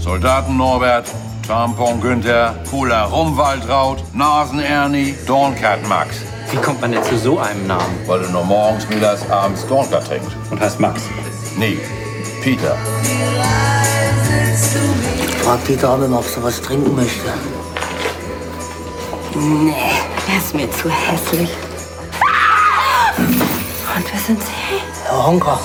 [0.00, 1.06] Soldaten Norbert,
[1.46, 6.16] Tampon Günther, Cooler Rumwaldraut, Nasen Ernie, Dornkat Max.
[6.50, 7.96] Wie kommt man denn zu so einem Namen?
[8.06, 10.36] Weil du nur morgens, mittags, abends Dornkat trinkst.
[10.50, 11.02] Und heißt Max.
[11.56, 11.78] Nee,
[12.42, 12.76] Peter.
[15.42, 17.32] Frag Peter, ob er noch so was trinken möchte.
[19.34, 19.74] Nee,
[20.28, 21.50] er ist mir zu hässlich.
[23.18, 24.80] Und wer sind Sie?
[25.04, 25.58] Herr Honker.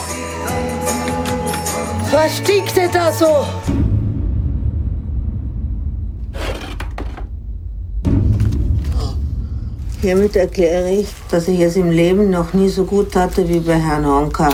[2.12, 3.46] Was stinkt denn da so?
[10.02, 13.78] Hiermit erkläre ich, dass ich es im Leben noch nie so gut hatte wie bei
[13.78, 14.50] Herrn Honka.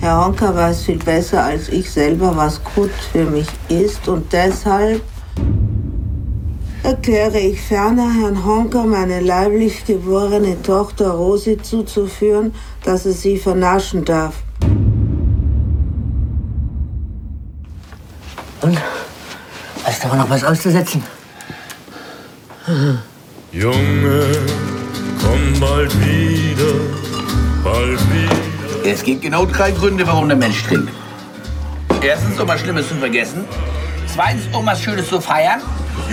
[0.00, 5.00] Herr Honka weiß viel besser als ich selber, was gut für mich ist und deshalb
[6.82, 12.52] erkläre ich ferner Herrn Honka meine leiblich geborene Tochter Rosi zuzuführen,
[12.82, 14.34] dass er sie vernaschen darf.
[18.62, 18.76] Und?
[19.84, 21.04] Hast du aber noch was auszusetzen?
[23.52, 24.30] Junge,
[25.20, 26.72] komm bald wieder,
[27.64, 28.84] bald wieder.
[28.84, 30.92] Es gibt genau drei Gründe, warum der Mensch trinkt.
[32.00, 33.44] Erstens, um was Schlimmes zu vergessen.
[34.06, 35.60] Zweitens, um was Schönes zu feiern.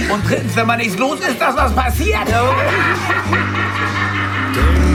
[0.10, 2.18] Und drittens, wenn man nichts los ist, dass was passiert.
[2.28, 2.38] Einen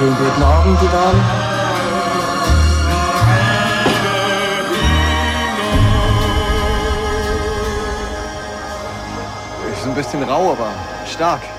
[0.00, 1.24] wunderschönen guten Abend, die Damen.
[9.72, 10.70] Ist ein bisschen rau, aber
[11.06, 11.57] stark.